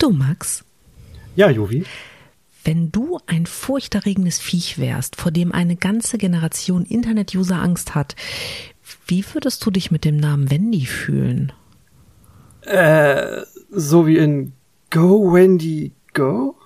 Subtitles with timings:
[0.00, 0.64] Du, Max?
[1.36, 1.84] Ja, Jovi.
[2.64, 8.16] Wenn du ein furchterregendes Viech wärst, vor dem eine ganze Generation Internet-User Angst hat,
[9.06, 11.52] wie würdest du dich mit dem Namen Wendy fühlen?
[12.62, 14.54] Äh, so wie in
[14.88, 16.56] Go Wendy Go?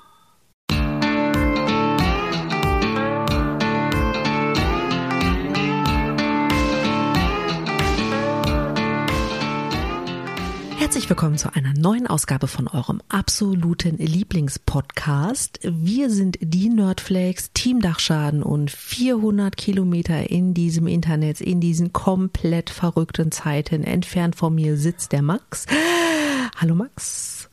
[10.94, 15.58] Herzlich willkommen zu einer neuen Ausgabe von eurem absoluten Lieblingspodcast.
[15.64, 22.70] Wir sind die Nerdflakes, Team Dachschaden und 400 Kilometer in diesem Internet, in diesen komplett
[22.70, 23.82] verrückten Zeiten.
[23.82, 25.66] Entfernt von mir sitzt der Max.
[26.60, 27.50] Hallo Max.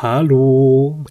[0.00, 1.04] Hallo.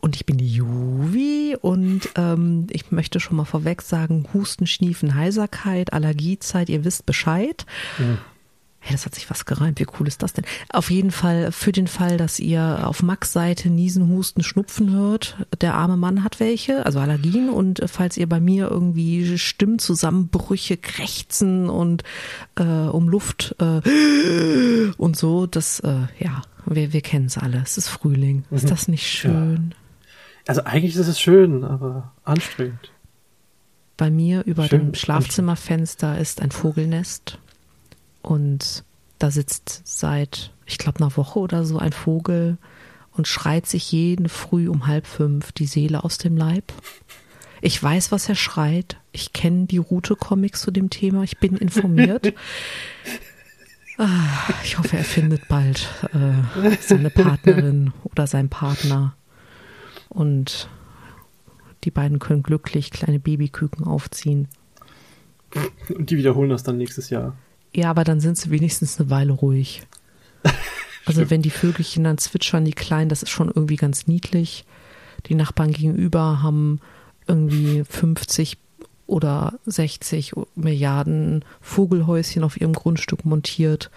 [0.00, 5.16] Und ich bin die Juvi und ähm, ich möchte schon mal vorweg sagen, Husten, Schniefen,
[5.16, 7.66] Heiserkeit, Allergiezeit, ihr wisst Bescheid.
[7.98, 8.18] Mhm.
[8.88, 9.80] Hey, das hat sich was gereimt.
[9.80, 10.46] Wie cool ist das denn?
[10.70, 15.36] Auf jeden Fall für den Fall, dass ihr auf Max Seite Niesen, Husten, Schnupfen hört.
[15.60, 17.50] Der arme Mann hat welche, also Allergien.
[17.50, 22.02] Und falls ihr bei mir irgendwie Stimmzusammenbrüche, Krächzen und
[22.54, 23.82] äh, um Luft äh,
[24.96, 27.60] und so, das, äh, ja, wir, wir kennen es alle.
[27.62, 28.44] Es ist Frühling.
[28.50, 28.68] Ist mhm.
[28.70, 29.74] das nicht schön?
[29.74, 29.76] Ja.
[30.46, 32.90] Also eigentlich ist es schön, aber anstrengend.
[33.98, 37.38] Bei mir über schön, dem Schlafzimmerfenster ist ein Vogelnest.
[38.22, 38.84] Und
[39.18, 42.58] da sitzt seit, ich glaube, einer Woche oder so ein Vogel
[43.12, 46.72] und schreit sich jeden Früh um halb fünf die Seele aus dem Leib.
[47.60, 48.96] Ich weiß, was er schreit.
[49.10, 51.24] Ich kenne die Route-Comics zu dem Thema.
[51.24, 52.32] Ich bin informiert.
[53.98, 59.16] ah, ich hoffe, er findet bald äh, seine Partnerin oder seinen Partner.
[60.08, 60.68] Und
[61.82, 64.46] die beiden können glücklich kleine Babyküken aufziehen.
[65.88, 67.36] Und die wiederholen das dann nächstes Jahr.
[67.74, 69.82] Ja, aber dann sind sie wenigstens eine Weile ruhig.
[71.06, 74.66] Also wenn die Vögelchen dann zwitschern, die Kleinen, das ist schon irgendwie ganz niedlich.
[75.24, 76.80] Die Nachbarn gegenüber haben
[77.26, 78.58] irgendwie 50
[79.06, 83.90] oder 60 Milliarden Vogelhäuschen auf ihrem Grundstück montiert.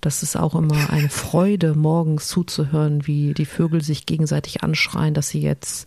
[0.00, 5.28] Das ist auch immer eine Freude, morgens zuzuhören, wie die Vögel sich gegenseitig anschreien, dass
[5.28, 5.86] sie jetzt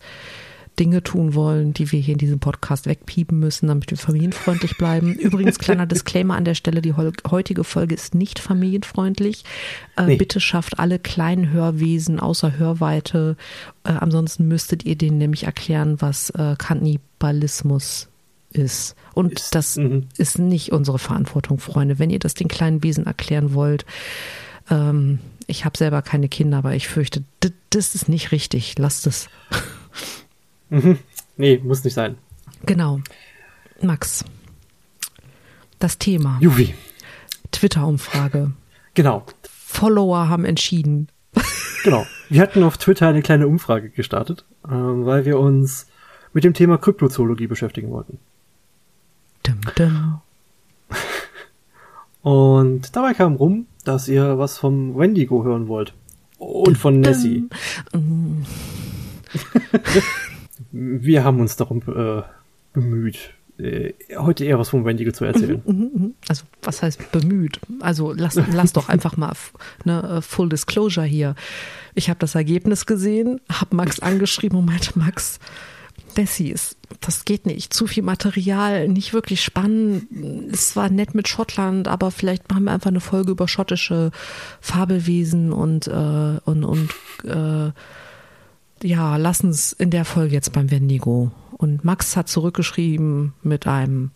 [0.78, 5.14] Dinge tun wollen, die wir hier in diesem Podcast wegpiepen müssen, damit wir familienfreundlich bleiben.
[5.14, 9.44] Übrigens, kleiner Disclaimer an der Stelle, die heutige Folge ist nicht familienfreundlich.
[9.96, 10.16] Äh, nee.
[10.16, 13.36] Bitte schafft alle kleinen Hörwesen außer Hörweite.
[13.84, 18.08] Äh, ansonsten müsstet ihr denen nämlich erklären, was äh, Kannibalismus
[18.52, 18.94] ist.
[19.14, 20.04] Und ist, das -hmm.
[20.16, 21.98] ist nicht unsere Verantwortung, Freunde.
[21.98, 23.84] Wenn ihr das den kleinen Wesen erklären wollt,
[24.70, 27.24] ähm, ich habe selber keine Kinder, aber ich fürchte,
[27.70, 28.78] das ist nicht richtig.
[28.78, 29.28] Lasst es.
[30.70, 30.98] Mhm.
[31.36, 32.16] Nee, muss nicht sein.
[32.66, 33.00] Genau.
[33.80, 34.24] Max.
[35.78, 36.38] Das Thema.
[36.40, 36.74] Juvi.
[37.52, 38.52] Twitter-Umfrage.
[38.94, 39.24] Genau.
[39.42, 41.08] Follower haben entschieden.
[41.84, 42.06] Genau.
[42.28, 45.86] Wir hatten auf Twitter eine kleine Umfrage gestartet, äh, weil wir uns
[46.32, 48.18] mit dem Thema Kryptozoologie beschäftigen wollten.
[49.44, 50.20] Dum, dum.
[52.22, 55.94] Und dabei kam rum, dass ihr was vom Wendigo hören wollt.
[56.38, 57.48] Und von Nessie.
[60.72, 62.22] Wir haben uns darum äh,
[62.72, 65.62] bemüht, äh, heute eher was vom Wendigo zu erzählen.
[65.66, 66.14] Mhm, mhm, mhm.
[66.28, 67.60] Also was heißt bemüht?
[67.80, 69.32] Also lass, lass doch einfach mal
[69.84, 71.34] ne, äh, Full Disclosure hier.
[71.94, 75.40] Ich habe das Ergebnis gesehen, habe Max angeschrieben und meinte, Max,
[76.14, 76.54] Bessie,
[77.00, 77.72] das geht nicht.
[77.72, 80.06] Zu viel Material, nicht wirklich spannend.
[80.52, 84.10] Es war nett mit Schottland, aber vielleicht machen wir einfach eine Folge über schottische
[84.60, 86.90] Fabelwesen und, äh, und, und
[87.24, 87.72] äh,
[88.82, 91.30] ja, lass uns in der Folge jetzt beim Wendigo.
[91.56, 94.12] Und Max hat zurückgeschrieben mit einem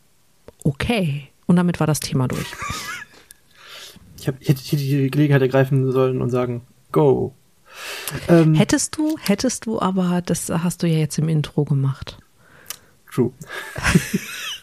[0.65, 1.29] Okay.
[1.47, 2.47] Und damit war das Thema durch.
[4.19, 6.63] Ich, hab, ich hätte die Gelegenheit ergreifen sollen und sagen,
[6.93, 7.35] go.
[8.29, 12.19] Ähm, hättest du, hättest du, aber das hast du ja jetzt im Intro gemacht.
[13.13, 13.33] True.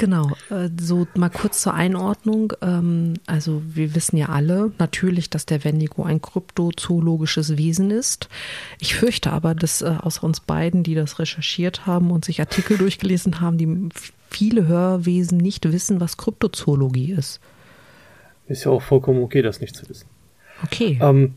[0.00, 2.54] Genau, äh, so mal kurz zur Einordnung.
[2.62, 8.30] Ähm, also wir wissen ja alle natürlich, dass der Wendigo ein kryptozoologisches Wesen ist.
[8.78, 12.78] Ich fürchte aber, dass äh, außer uns beiden, die das recherchiert haben und sich Artikel
[12.78, 13.90] durchgelesen haben, die
[14.30, 17.38] viele Hörwesen nicht wissen, was Kryptozoologie ist.
[18.46, 20.06] Ist ja auch vollkommen okay, das nicht zu wissen.
[20.64, 20.98] Okay.
[21.02, 21.34] Ähm,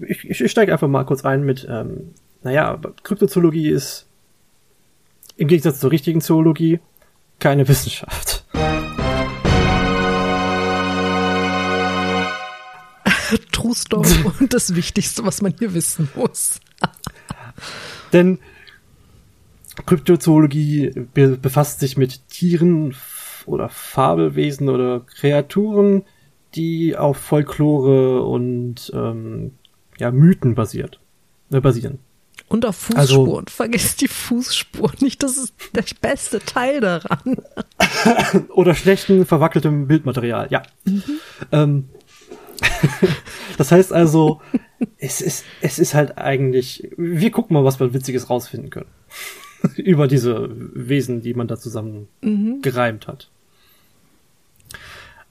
[0.00, 2.10] ich, ich steige einfach mal kurz ein mit, ähm,
[2.42, 4.06] naja, Kryptozoologie ist
[5.36, 6.80] im Gegensatz zur richtigen Zoologie
[7.44, 8.44] keine Wissenschaft.
[13.52, 14.08] True Story
[14.40, 16.58] und das Wichtigste, was man hier wissen muss.
[18.14, 18.38] Denn
[19.84, 22.96] Kryptozoologie befasst sich mit Tieren
[23.44, 26.04] oder Fabelwesen oder Kreaturen,
[26.54, 29.50] die auf Folklore und ähm,
[29.98, 30.98] ja, Mythen basiert,
[31.52, 31.98] äh, basieren.
[32.48, 32.98] Und auf Fußspuren.
[32.98, 35.22] Also, Vergiss die Fußspuren nicht.
[35.22, 37.36] Das ist der beste Teil daran.
[38.50, 40.48] Oder schlechten, verwackeltem Bildmaterial.
[40.50, 40.62] Ja.
[40.84, 41.02] Mhm.
[41.52, 41.84] Ähm,
[43.58, 44.40] das heißt also,
[44.98, 48.90] es ist, es ist halt eigentlich, wir gucken mal, was wir Witziges rausfinden können.
[49.76, 52.60] Über diese Wesen, die man da zusammen mhm.
[52.62, 53.30] gereimt hat.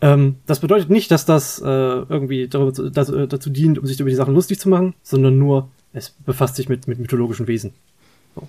[0.01, 3.99] Ähm, das bedeutet nicht, dass das äh, irgendwie darüber, das, äh, dazu dient, um sich
[3.99, 7.73] über die Sachen lustig zu machen, sondern nur, es befasst sich mit, mit mythologischen Wesen.
[8.35, 8.47] So.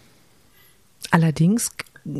[1.11, 1.71] Allerdings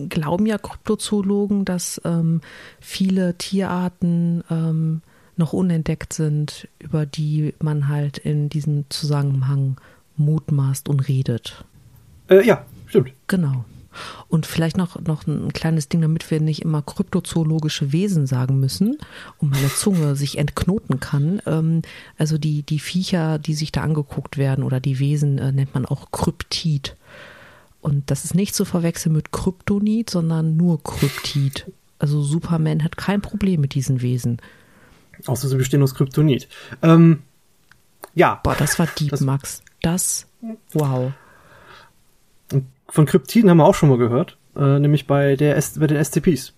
[0.09, 2.41] glauben ja Kryptozoologen, dass ähm,
[2.81, 5.03] viele Tierarten ähm,
[5.37, 9.77] noch unentdeckt sind, über die man halt in diesem Zusammenhang
[10.17, 11.65] mutmaßt und redet.
[12.29, 13.13] Äh, ja, stimmt.
[13.27, 13.65] Genau.
[14.29, 18.99] Und vielleicht noch, noch ein kleines Ding, damit wir nicht immer kryptozoologische Wesen sagen müssen
[19.39, 21.41] und meine Zunge sich entknoten kann.
[21.47, 21.83] Ähm,
[22.19, 25.87] also die, die Viecher, die sich da angeguckt werden oder die Wesen äh, nennt man
[25.87, 26.97] auch Kryptid.
[27.81, 31.71] Und das ist nicht zu verwechseln mit Kryptonit, sondern nur Kryptid.
[31.99, 34.39] Also Superman hat kein Problem mit diesen Wesen.
[35.27, 36.49] Außer sie bestehen aus Kryptonit.
[36.83, 37.23] Ähm,
[38.15, 38.41] ja.
[38.43, 39.63] Boah, das war deep, das, Max.
[39.83, 40.27] Das,
[40.73, 41.13] wow.
[42.89, 46.53] Von Kryptiden haben wir auch schon mal gehört, äh, nämlich bei, der, bei den SCPs.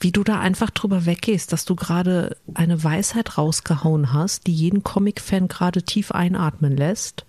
[0.00, 4.82] Wie du da einfach drüber weggehst, dass du gerade eine Weisheit rausgehauen hast, die jeden
[4.82, 7.24] Comic-Fan gerade tief einatmen lässt.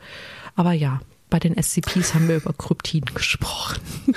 [0.56, 1.00] Aber ja,
[1.30, 3.82] bei den SCPs haben wir über Kryptiden gesprochen.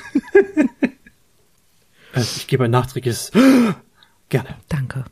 [2.14, 3.32] Äh, ich gebe ein nachträgliches
[4.30, 4.56] Gerne.
[4.70, 5.04] Danke.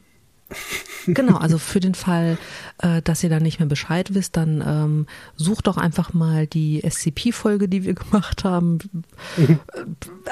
[1.07, 2.39] Genau, also für den Fall,
[2.79, 5.07] äh, dass ihr da nicht mehr Bescheid wisst, dann ähm,
[5.37, 8.79] sucht doch einfach mal die SCP-Folge, die wir gemacht haben.
[9.37, 9.59] Mhm.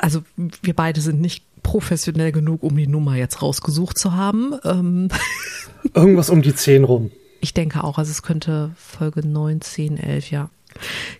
[0.00, 0.22] Also
[0.62, 4.54] wir beide sind nicht professionell genug, um die Nummer jetzt rausgesucht zu haben.
[4.64, 5.08] Ähm
[5.94, 7.10] Irgendwas um die 10 rum.
[7.40, 10.50] Ich denke auch, also es könnte Folge 9, 10, 11, ja.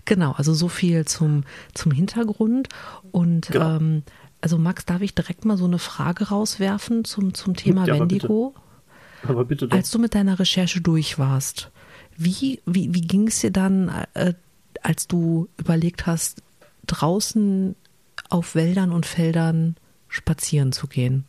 [0.04, 1.44] Genau, also so viel zum,
[1.74, 2.68] zum Hintergrund.
[3.12, 3.76] Und genau.
[3.76, 4.02] ähm,
[4.40, 8.50] also Max, darf ich direkt mal so eine Frage rauswerfen zum, zum Thema ja, Wendigo?
[8.50, 8.63] Bitte.
[9.28, 9.76] Aber bitte doch.
[9.76, 11.70] Als du mit deiner Recherche durch warst,
[12.16, 14.34] wie, wie, wie ging es dir dann, äh,
[14.82, 16.42] als du überlegt hast,
[16.86, 17.74] draußen
[18.28, 19.76] auf Wäldern und Feldern
[20.08, 21.24] spazieren zu gehen?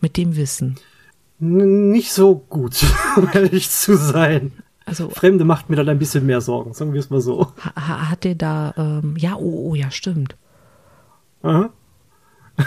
[0.00, 0.76] Mit dem Wissen?
[1.38, 2.84] Nicht so gut,
[3.16, 4.52] um ehrlich zu sein.
[4.84, 7.52] Also, Fremde macht mir dann ein bisschen mehr Sorgen, sagen wir es mal so.
[7.76, 10.36] Ha, hat dir da, ähm, ja, oh, oh, ja, stimmt.
[11.42, 11.70] Aha.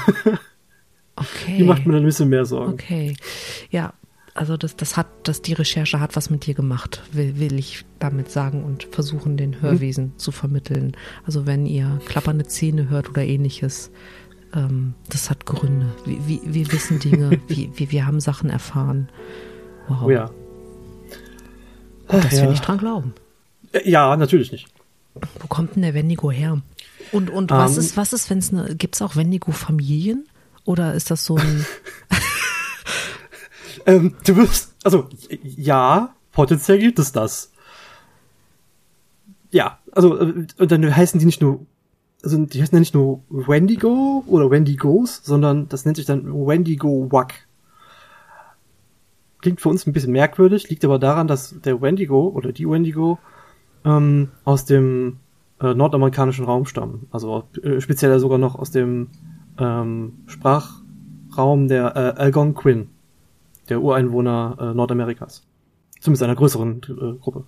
[1.16, 1.58] okay.
[1.58, 2.74] Die macht mir dann ein bisschen mehr Sorgen.
[2.74, 3.16] Okay.
[3.70, 3.94] Ja,
[4.36, 7.86] also das, das hat, dass die Recherche hat was mit dir gemacht, will, will ich
[8.00, 10.20] damit sagen und versuchen, den Hörwesen mhm.
[10.20, 10.96] zu vermitteln.
[11.26, 13.92] Also wenn ihr klappernde Zähne hört oder ähnliches,
[14.54, 15.88] ähm, das hat Gründe.
[16.06, 19.08] Wir, wir, wir wissen Dinge, wir, wir, wir haben Sachen erfahren.
[19.88, 20.02] Wow.
[20.04, 20.30] Oh ja.
[22.10, 22.44] Und das ja.
[22.46, 23.14] will ich dran glauben.
[23.72, 24.68] Äh, ja, natürlich nicht.
[25.40, 26.62] Wo kommt denn der Wendigo her?
[27.14, 27.80] Und, und um, was ähm.
[27.80, 30.28] ist, was ist, wenn es eine, gibt es auch Wendigo-Familien?
[30.66, 31.66] Oder ist das so ein.
[33.86, 35.08] Ähm, du wirst, also
[35.44, 37.52] ja, potenziell gibt es das.
[39.52, 41.66] Ja, also äh, und dann heißen die nicht nur,
[42.24, 47.12] also die heißen ja nicht nur Wendigo oder Wendigos, sondern das nennt sich dann Wendigo
[47.12, 47.48] Wack.
[49.42, 53.20] Klingt für uns ein bisschen merkwürdig, liegt aber daran, dass der Wendigo oder die Wendigo
[53.86, 55.18] ähm, aus dem
[55.62, 57.08] äh, nordamerikanischen Raum stammen.
[57.12, 59.10] Also äh, speziell sogar noch aus dem
[59.60, 62.90] ähm, Sprachraum der äh, Algonquin
[63.70, 65.44] der Ureinwohner äh, Nordamerikas.
[66.00, 67.46] Zumindest einer größeren äh, Gruppe.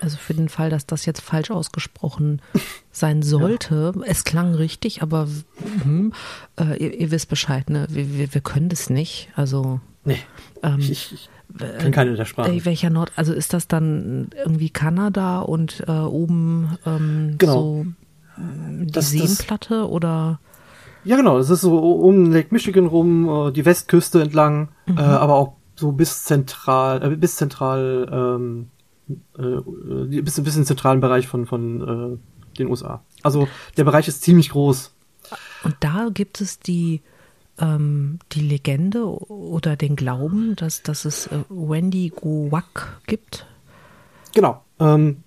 [0.00, 2.40] Also für den Fall, dass das jetzt falsch ausgesprochen
[2.90, 4.02] sein sollte, ja.
[4.06, 5.28] es klang richtig, aber
[5.82, 6.12] hm,
[6.58, 7.86] äh, ihr, ihr, wisst Bescheid, ne?
[7.90, 9.28] Wir, wir, wir können das nicht.
[9.36, 10.18] Also nee,
[10.62, 11.28] ähm, ich, ich
[11.78, 12.54] kann keine der Sprachen.
[12.54, 13.12] Äh, welcher Nord?
[13.16, 17.52] Also ist das dann irgendwie Kanada und äh, oben ähm, genau.
[17.54, 17.86] so
[18.38, 20.40] die das, Seenplatte das, oder?
[21.04, 21.38] Ja, genau.
[21.38, 24.98] Das ist so um Lake Michigan rum, äh, die Westküste entlang, mhm.
[24.98, 28.68] äh, aber auch so bis zentral, äh, bis zentral, ähm,
[29.38, 33.02] äh, bis, bis in den zentralen Bereich von, von äh, den USA.
[33.22, 34.94] Also der Bereich ist ziemlich groß.
[35.64, 37.00] Und da gibt es die,
[37.58, 43.46] ähm, die Legende oder den Glauben, dass, dass es äh, Wendy Gowak gibt?
[44.34, 44.62] Genau.
[44.78, 45.22] Ähm,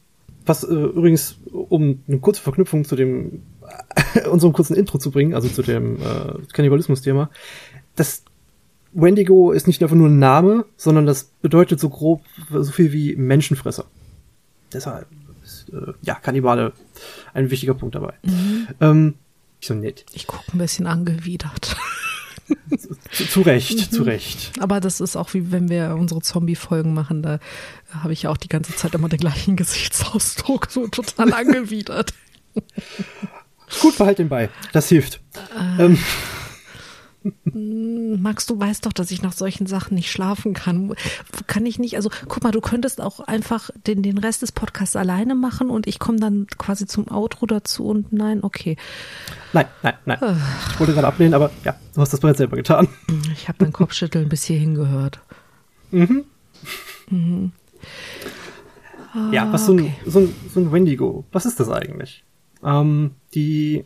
[0.46, 3.44] was äh, übrigens, um eine kurze Verknüpfung zu dem
[4.32, 7.30] unserem kurzen Intro zu bringen, also zu dem äh, Kannibalismus-Thema,
[7.96, 8.24] das
[8.94, 13.15] Wendigo ist nicht einfach nur ein Name, sondern das bedeutet so grob so viel wie
[13.15, 13.86] Menschenfresser.
[14.72, 15.08] Deshalb
[15.44, 16.74] ist, äh, ja, Kannibale
[17.34, 18.13] ein wichtiger Punkt dabei.
[18.24, 18.68] Mhm.
[18.80, 19.13] Ähm,
[19.62, 20.06] so nett.
[20.13, 21.75] Ich gucke ein bisschen angewidert.
[23.12, 23.96] zu, zu Recht, Mhm.
[23.96, 24.51] zu Recht.
[24.60, 27.39] Aber das ist auch wie wenn wir unsere Zombie-Folgen machen, da
[27.92, 32.13] habe ich ja auch die ganze Zeit immer den gleichen Gesichtsausdruck, so total angewidert.
[33.82, 34.50] Gut, behalt den bei.
[34.72, 35.22] Das hilft.
[35.80, 35.86] Äh.
[35.86, 35.98] Ähm,
[37.53, 40.94] Max, du weißt doch, dass ich nach solchen Sachen nicht schlafen kann.
[41.48, 44.96] Kann ich nicht, also guck mal, du könntest auch einfach den, den Rest des Podcasts
[44.96, 48.75] alleine machen und ich komme dann quasi zum Outro dazu und nein, okay.
[49.53, 50.22] nein, nein, nein.
[50.22, 50.34] Äh.
[50.72, 52.89] Ich wollte gerade ablehnen, aber ja, du hast das bereits selber getan.
[53.34, 55.22] Ich habe dein Kopfschütteln bis hierhin gehört.
[59.32, 59.94] Ja, was so ein, okay.
[60.06, 62.24] so ein, so ein Wendigo, was ist das eigentlich?
[62.63, 63.86] Ähm, die,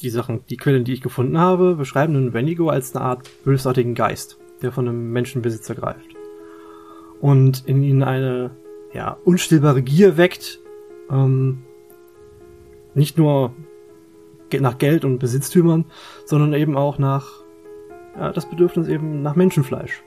[0.00, 3.94] die Sachen, die Quellen, die ich gefunden habe, beschreiben einen Wendigo als eine Art bösartigen
[3.94, 6.10] Geist, der von einem Menschenbesitz ergreift.
[7.20, 8.50] Und in ihnen eine,
[8.92, 10.58] ja, unstillbare Gier weckt,
[11.10, 11.62] ähm,
[12.94, 13.54] nicht nur
[14.60, 15.86] nach Geld und Besitztümern,
[16.26, 17.42] sondern eben auch nach,
[18.16, 20.02] ja, das Bedürfnis eben nach Menschenfleisch.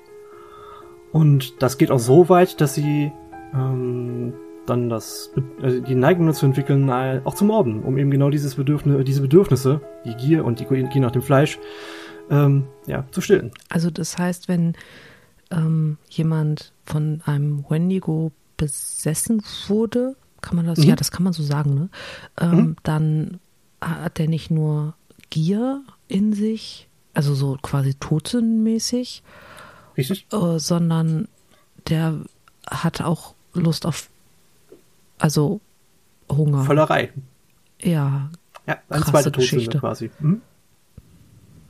[1.12, 3.12] Und das geht auch so weit, dass sie
[3.54, 4.34] ähm,
[4.66, 5.32] dann das,
[5.62, 9.22] also die Neigung dazu entwickeln, äh, auch zu morden, um eben genau dieses Bedürfnis, diese
[9.22, 11.60] Bedürfnisse, die Gier und die Gier nach dem Fleisch,
[12.30, 13.52] ähm, ja, zu stillen.
[13.70, 14.74] Also das heißt, wenn
[15.52, 20.86] ähm, jemand von einem Wendigo besessen wurde, kann man das, Mhm.
[20.86, 21.90] ja, das kann man so sagen, ne?
[22.40, 23.40] Ähm, Dann
[23.82, 24.96] hat der nicht nur
[25.30, 27.96] Gier in sich, also so quasi
[29.98, 30.28] Richtig?
[30.32, 31.28] äh, sondern
[31.88, 32.20] der
[32.70, 34.10] hat auch Lust auf,
[35.18, 35.62] also
[36.30, 36.64] Hunger.
[36.64, 37.12] Völlerei.
[37.82, 38.30] Ja,
[38.68, 39.80] Ja, eine zweite Geschichte.
[39.80, 40.10] quasi.
[40.20, 40.42] Mhm.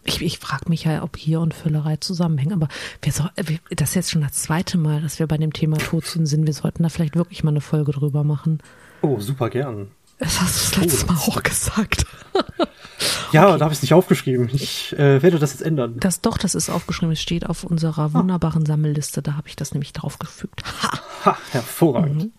[0.08, 2.68] Ich, ich frage mich ja, ob Gier und Völlerei zusammenhängen, aber
[3.02, 5.78] wir soll, wir- das ist jetzt schon das zweite Mal, dass wir bei dem Thema
[5.78, 6.46] Todsünden sind.
[6.46, 8.60] Wir sollten da vielleicht wirklich mal eine Folge drüber machen.
[9.02, 9.88] Oh, super gern.
[10.20, 12.06] Das hast du das letzte Mal auch gesagt.
[13.32, 14.50] Ja, da habe ich es nicht aufgeschrieben.
[14.54, 15.96] Ich äh, werde das jetzt ändern.
[16.00, 17.12] Das doch, das ist aufgeschrieben.
[17.12, 19.22] Es steht auf unserer wunderbaren Sammelliste.
[19.22, 20.64] Da habe ich das nämlich draufgefügt.
[20.82, 21.00] Ha!
[21.26, 22.32] Ha, hervorragend.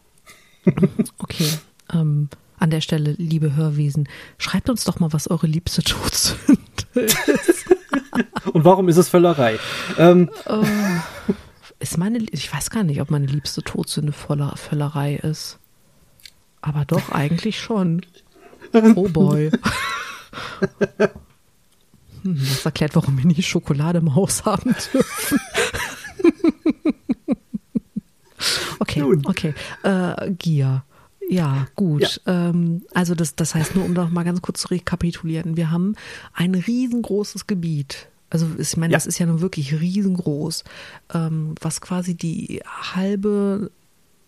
[1.19, 1.49] Okay.
[1.93, 4.09] Ähm, an der Stelle, liebe Hörwesen,
[4.39, 6.61] schreibt uns doch mal, was eure liebste Todsünde
[6.95, 7.67] ist.
[8.53, 9.59] Und warum ist es Völlerei?
[9.99, 10.65] Ähm, Oh.
[11.79, 15.59] Ist meine, ich weiß gar nicht, ob meine liebste Todsünde voller Völlerei ist.
[16.63, 18.01] Aber doch, eigentlich schon.
[18.97, 19.51] Oh boy.
[22.23, 25.39] Hm, Das erklärt, warum wir nie Schokolade im Haus haben dürfen.
[28.79, 29.23] Okay, Nun.
[29.27, 29.55] okay.
[29.83, 30.85] Äh, Gier.
[31.29, 32.21] Ja, gut.
[32.27, 35.57] Ähm, also das, das heißt nur, um noch mal ganz kurz zu rekapitulieren.
[35.57, 35.97] Wir haben
[36.33, 38.09] ein riesengroßes Gebiet.
[38.31, 38.97] Also ich meine, Ja.
[38.97, 40.65] das ist ja nun wirklich riesengroß,
[41.15, 42.61] ähm, was quasi die
[42.93, 43.71] halbe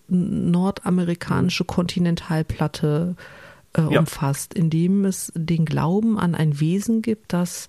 [0.08, 3.14] nordamerikanische Kontinentalplatte
[3.74, 4.00] äh, Ja.
[4.00, 7.68] umfasst, indem es den Glauben an ein Wesen gibt, das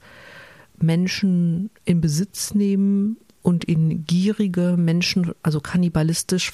[0.81, 6.51] Menschen in Besitz nehmen und in gierige Menschen, also kannibalistisch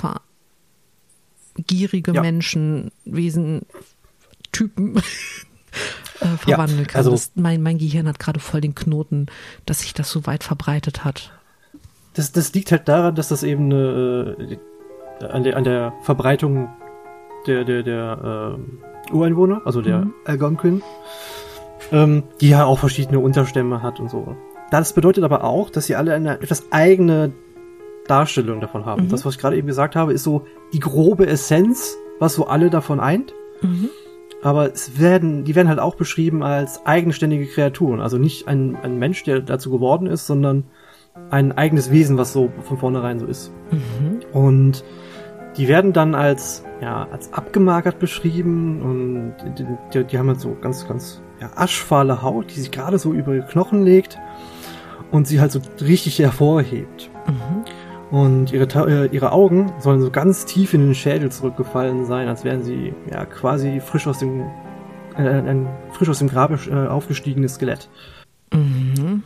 [1.67, 2.21] gierige Ja.
[2.21, 3.61] Menschen, Wesen,
[4.51, 4.97] Typen
[6.19, 6.99] äh, verwandeln kann.
[6.99, 9.27] also- das, mein, mein Gehirn hat gerade voll den Knoten,
[9.65, 11.31] dass sich das so weit verbreitet hat.
[12.13, 14.35] das, das liegt halt daran, dass das eben eine,
[15.21, 16.69] äh, an, der, an der Verbreitung
[17.47, 18.57] der, der, der
[19.09, 20.13] äh, Ureinwohner, also der Mhm.
[20.25, 20.81] Algonquin,
[21.91, 24.35] ähm, die ja auch verschiedene Unterstämme hat und so.
[24.81, 27.31] Das bedeutet aber auch, dass sie alle eine etwas eigene
[28.07, 29.05] Darstellung davon haben.
[29.05, 29.09] Mhm.
[29.09, 32.69] Das, was ich gerade eben gesagt habe, ist so die grobe Essenz, was so alle
[32.69, 33.33] davon eint.
[33.61, 33.89] Mhm.
[34.43, 38.01] Aber es werden, die werden halt auch beschrieben als eigenständige Kreaturen.
[38.01, 40.65] Also nicht ein, ein Mensch, der dazu geworden ist, sondern
[41.29, 43.53] ein eigenes Wesen, was so von vornherein so ist.
[43.71, 44.19] Mhm.
[44.33, 44.83] Und
[45.55, 50.57] die werden dann als, ja, als abgemagert beschrieben und die, die, die haben halt so
[50.59, 54.19] ganz, ganz ja, aschfahle Haut, die sich gerade so über ihre Knochen legt
[55.15, 57.09] und sie halt so richtig hervorhebt.
[57.27, 57.65] Mhm.
[58.11, 62.43] Und ihre, äh, ihre Augen sollen so ganz tief in den Schädel zurückgefallen sein, als
[62.43, 64.41] wären sie ja quasi frisch aus dem
[65.17, 67.89] äh, ein frisch aus dem Grabe äh, aufgestiegenes Skelett.
[68.53, 69.23] Mhm.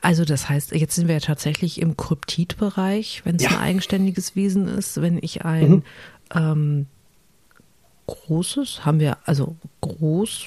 [0.00, 3.50] Also das heißt, jetzt sind wir ja tatsächlich im Kryptidbereich, wenn es Ja.
[3.50, 5.00] ein eigenständiges Wesen ist.
[5.00, 5.82] Wenn ich ein Mhm.
[6.34, 6.86] ähm,
[8.06, 10.46] großes, haben wir also groß,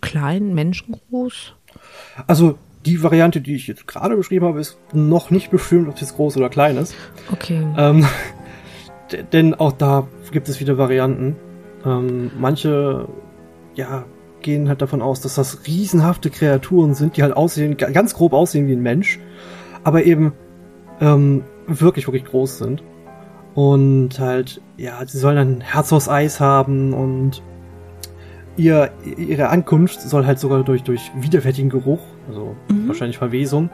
[0.00, 1.54] klein, menschengroß?
[2.26, 6.14] Also die Variante, die ich jetzt gerade beschrieben habe, ist noch nicht bestimmt, ob es
[6.16, 6.94] groß oder klein ist.
[7.32, 7.66] Okay.
[7.76, 8.06] Ähm,
[9.32, 11.36] denn auch da gibt es wieder Varianten.
[11.84, 13.08] Ähm, manche,
[13.74, 14.04] ja,
[14.42, 18.32] gehen halt davon aus, dass das riesenhafte Kreaturen sind, die halt aussehen, ga- ganz grob
[18.32, 19.18] aussehen wie ein Mensch,
[19.84, 20.32] aber eben
[21.00, 22.82] ähm, wirklich, wirklich groß sind.
[23.54, 27.42] Und halt, ja, sie sollen ein Herz aus Eis haben und
[28.58, 32.88] ihr, ihre Ankunft soll halt sogar durch, durch widerwärtigen Geruch, also mhm.
[32.88, 33.70] wahrscheinlich Verwesung,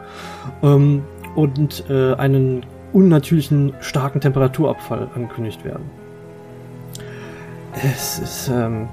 [0.62, 1.03] ähm,
[1.35, 5.85] und äh, einen unnatürlichen starken Temperaturabfall angekündigt werden.
[7.83, 8.88] Es ist, ähm,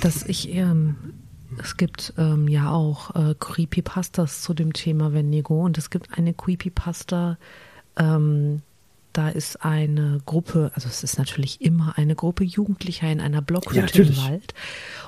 [0.00, 0.96] dass ich, ähm,
[1.62, 6.34] es gibt ähm, ja auch äh, Creepypastas zu dem Thema Wendigo und es gibt eine
[6.34, 7.38] Creepypasta,
[7.96, 8.62] ähm,
[9.12, 14.02] da ist eine Gruppe, also es ist natürlich immer eine Gruppe Jugendlicher in einer Blockhütte
[14.02, 14.54] ja, im Wald.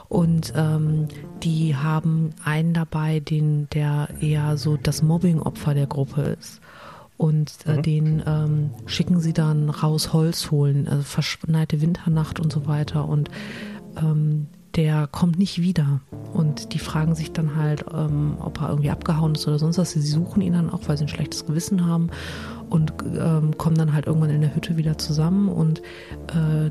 [0.08, 1.08] Und ähm,
[1.42, 6.60] die haben einen dabei, den, der eher so das Mobbing-Opfer der Gruppe ist.
[7.16, 7.82] Und äh, mhm.
[7.82, 13.08] den ähm, schicken sie dann raus Holz holen, also verschneite Winternacht und so weiter.
[13.08, 13.30] Und
[13.96, 16.00] ähm, der kommt nicht wieder.
[16.32, 19.92] Und die fragen sich dann halt, ähm, ob er irgendwie abgehauen ist oder sonst was.
[19.92, 22.10] Sie suchen ihn dann auch, weil sie ein schlechtes Gewissen haben
[22.70, 25.80] und ähm, kommen dann halt irgendwann in der Hütte wieder zusammen und
[26.28, 26.70] äh,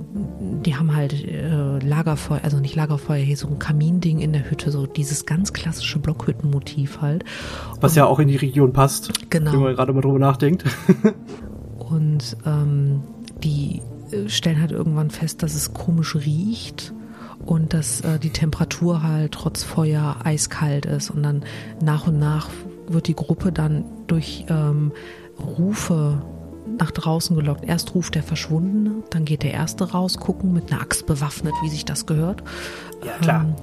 [0.65, 4.72] die haben halt äh, Lagerfeuer, also nicht Lagerfeuer, hier so ein Kaminding in der Hütte,
[4.72, 7.24] so dieses ganz klassische Blockhüttenmotiv halt.
[7.81, 9.53] Was und, ja auch in die Region passt, genau.
[9.53, 10.63] wenn man gerade mal drüber nachdenkt.
[11.77, 13.01] und ähm,
[13.43, 16.93] die äh, stellen halt irgendwann fest, dass es komisch riecht
[17.45, 21.43] und dass äh, die Temperatur halt trotz Feuer eiskalt ist und dann
[21.81, 22.50] nach und nach
[22.88, 24.91] wird die Gruppe dann durch ähm,
[25.39, 26.21] Rufe
[26.77, 27.63] nach draußen gelockt.
[27.65, 31.69] Erst ruft der Verschwundene, dann geht der Erste raus, gucken mit einer Axt bewaffnet, wie
[31.69, 32.43] sich das gehört.
[33.05, 33.41] Ja, klar.
[33.43, 33.55] Ähm,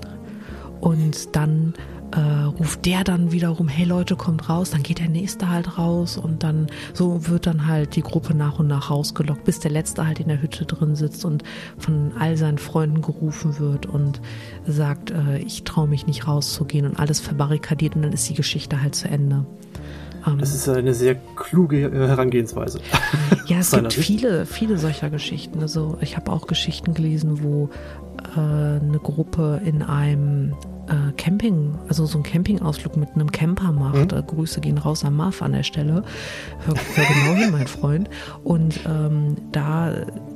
[0.81, 1.75] und dann
[2.13, 6.17] äh, ruft der dann wiederum, hey Leute, kommt raus, dann geht der nächste halt raus
[6.17, 10.07] und dann so wird dann halt die Gruppe nach und nach rausgelockt, bis der letzte
[10.07, 11.45] halt in der Hütte drin sitzt und
[11.77, 14.21] von all seinen Freunden gerufen wird und
[14.67, 18.81] sagt, äh, ich traue mich nicht rauszugehen und alles verbarrikadiert und dann ist die Geschichte
[18.81, 19.45] halt zu Ende.
[20.27, 22.81] Ähm, das ist eine sehr kluge Herangehensweise.
[23.47, 25.61] Ja, es gibt viele, viele solcher Geschichten.
[25.61, 27.69] Also ich habe auch Geschichten gelesen, wo
[28.37, 30.55] äh, eine Gruppe in einem
[30.89, 34.13] äh, Camping, also so einen Campingausflug mit einem Camper macht.
[34.13, 34.19] Mhm.
[34.19, 36.03] Äh, Grüße gehen raus an Marv an der Stelle.
[36.65, 38.09] Hör, hör genau hin, mein Freund.
[38.45, 39.93] Und ähm, da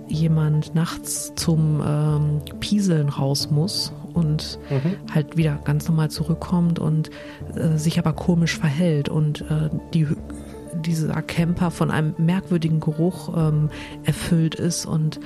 [0.08, 4.96] jemand nachts zum ähm, Pieseln raus muss und mhm.
[5.12, 7.10] halt wieder ganz normal zurückkommt und
[7.54, 10.06] äh, sich aber komisch verhält und äh, die
[10.74, 13.70] dieser Camper von einem merkwürdigen Geruch ähm,
[14.04, 15.20] erfüllt ist und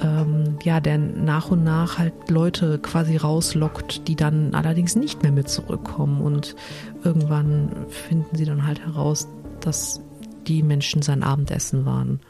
[0.00, 5.32] ähm, ja, der nach und nach halt Leute quasi rauslockt, die dann allerdings nicht mehr
[5.32, 6.20] mit zurückkommen.
[6.20, 6.56] Und
[7.04, 9.28] irgendwann finden sie dann halt heraus,
[9.60, 10.00] dass
[10.46, 12.20] die Menschen sein Abendessen waren.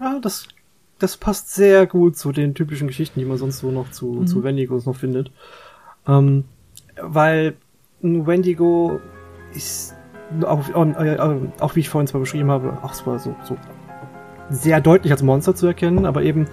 [0.00, 0.48] Ja, das,
[0.98, 4.26] das passt sehr gut zu den typischen Geschichten, die man sonst so noch zu, mhm.
[4.26, 5.30] zu Wendigos noch findet.
[6.06, 6.44] Ähm,
[7.00, 7.54] weil
[8.02, 9.00] ein Wendigo
[9.54, 9.94] ist
[10.42, 10.86] auch, auch,
[11.60, 13.56] auch, wie ich vorhin zwar beschrieben habe, auch zwar so, so
[14.50, 16.46] sehr deutlich als Monster zu erkennen, aber eben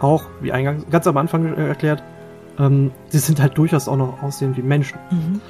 [0.00, 2.02] auch, wie eingangs ganz am Anfang äh, erklärt,
[2.58, 4.98] ähm, sie sind halt durchaus auch noch aussehen wie Menschen.
[5.10, 5.40] Mhm.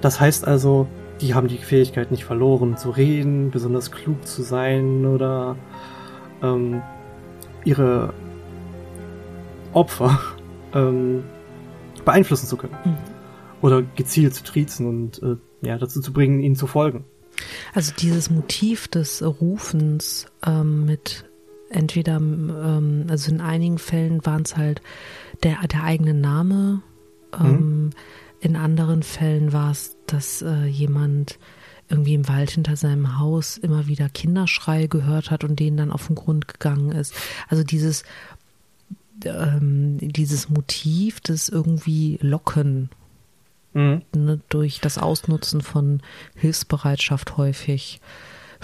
[0.00, 0.86] Das heißt also,
[1.20, 5.56] die haben die Fähigkeit nicht verloren, zu reden, besonders klug zu sein oder
[6.42, 6.82] ähm,
[7.64, 8.12] ihre
[9.72, 10.18] Opfer
[10.74, 11.24] ähm,
[12.04, 12.76] beeinflussen zu können.
[12.84, 12.96] Mhm.
[13.62, 17.04] Oder gezielt zu triezen und äh, ja, dazu zu bringen, ihnen zu folgen.
[17.72, 21.24] Also dieses Motiv des Rufens ähm, mit
[21.74, 24.80] entweder, ähm, also in einigen Fällen waren es halt
[25.42, 26.82] der, der eigene Name,
[27.38, 27.90] ähm, mhm.
[28.40, 31.38] in anderen Fällen war es, dass äh, jemand
[31.88, 36.06] irgendwie im Wald hinter seinem Haus immer wieder Kinderschreie gehört hat und denen dann auf
[36.06, 37.14] den Grund gegangen ist.
[37.48, 38.04] Also dieses,
[39.24, 42.88] ähm, dieses Motiv des irgendwie Locken
[43.74, 44.02] mhm.
[44.14, 46.00] ne, durch das Ausnutzen von
[46.36, 48.00] Hilfsbereitschaft häufig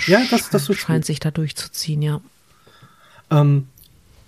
[0.06, 2.20] ja, das, das scheint sich da durchzuziehen, ja.
[3.30, 3.68] Ähm,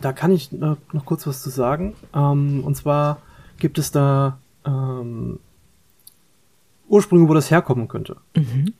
[0.00, 1.94] da kann ich noch, noch kurz was zu sagen.
[2.14, 3.22] Ähm, und zwar
[3.58, 5.38] gibt es da ähm,
[6.88, 8.16] Ursprünge, wo das herkommen könnte.
[8.34, 8.74] Mhm.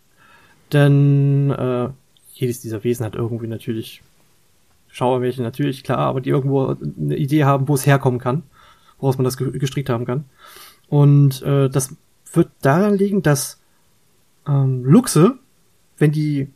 [0.72, 1.88] Denn äh,
[2.34, 4.02] jedes dieser Wesen hat irgendwie natürlich
[4.88, 8.42] Schauermärchen, natürlich, klar, aber die irgendwo eine Idee haben, wo es herkommen kann,
[8.98, 10.24] woraus man das gestrickt haben kann.
[10.88, 11.96] Und äh, das
[12.32, 13.60] wird daran liegen, dass
[14.46, 15.38] ähm, Luchse,
[15.96, 16.48] wenn die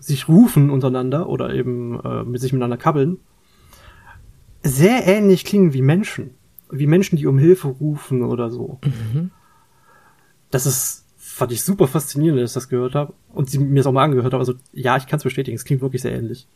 [0.00, 3.18] sich rufen untereinander oder eben äh, mit sich miteinander kabbeln,
[4.62, 6.30] sehr ähnlich klingen wie Menschen.
[6.70, 8.78] Wie Menschen, die um Hilfe rufen oder so.
[8.84, 9.30] Mhm.
[10.50, 13.14] Das ist, fand ich super faszinierend, dass ich das gehört habe.
[13.32, 14.40] Und sie mir es auch mal angehört habe.
[14.40, 16.46] Also ja, ich kann es bestätigen, es klingt wirklich sehr ähnlich.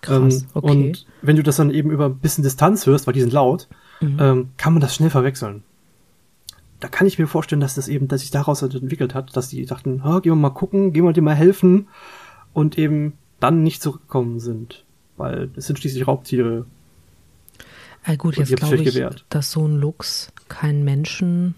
[0.00, 0.70] Krass, ähm, okay.
[0.70, 3.68] Und wenn du das dann eben über ein bisschen Distanz hörst, weil die sind laut,
[4.00, 4.16] mhm.
[4.18, 5.62] ähm, kann man das schnell verwechseln.
[6.78, 9.66] Da kann ich mir vorstellen, dass das eben, dass sich daraus entwickelt hat, dass die
[9.66, 11.88] dachten, gehen wir mal gucken, gehen wir dir mal helfen
[12.52, 14.84] und eben dann nicht zurückgekommen sind,
[15.16, 16.66] weil es sind schließlich Raubtiere.
[18.04, 19.24] Äh, gut, Und jetzt glaube ich, gewehrt.
[19.28, 21.54] dass so ein Luchs keinen Menschen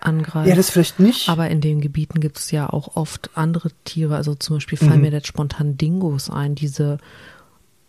[0.00, 0.48] angreift.
[0.48, 1.28] Ja, das vielleicht nicht.
[1.28, 4.16] Aber in den Gebieten gibt es ja auch oft andere Tiere.
[4.16, 5.00] Also zum Beispiel fallen Mhm.
[5.02, 6.98] mir jetzt spontan Dingos ein, diese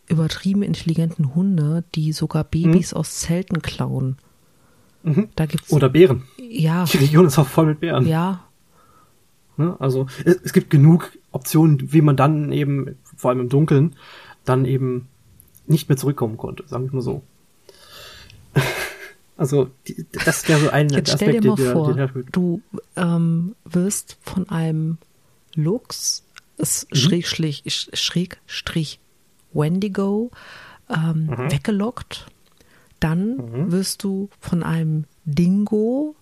[0.08, 4.18] übertrieben intelligenten Hunde, die sogar Babys aus Zelten klauen.
[5.04, 5.30] Mhm.
[5.36, 6.24] Da gibt's Oder Bären.
[6.38, 8.06] ja, Die Region ist auch voll mit Bären.
[8.06, 8.42] ja,
[9.58, 9.76] Ne?
[9.80, 13.96] Also es, es gibt genug Optionen, wie man dann eben, vor allem im Dunkeln,
[14.46, 15.08] dann eben
[15.68, 17.24] nicht mehr zurückkommen konnte, sagen wir mal so.
[19.38, 22.62] Also die, das wäre so ein Jetzt stell dir mal der, vor, der, der, du
[22.96, 25.00] ähm, wirst von einem
[25.56, 26.24] Luchs,
[26.58, 26.96] es Mhm.
[26.96, 27.64] Schrägstrich,
[27.94, 29.00] Schrägstrich
[29.52, 30.30] Wendigo,
[30.90, 31.52] ähm, Mhm.
[31.52, 32.28] weggelockt.
[33.00, 36.16] Dann wirst du von einem Dingo,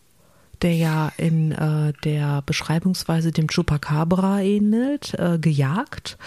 [0.62, 6.18] der ja in äh, der Beschreibungsweise dem Chupacabra ähnelt, äh, gejagt,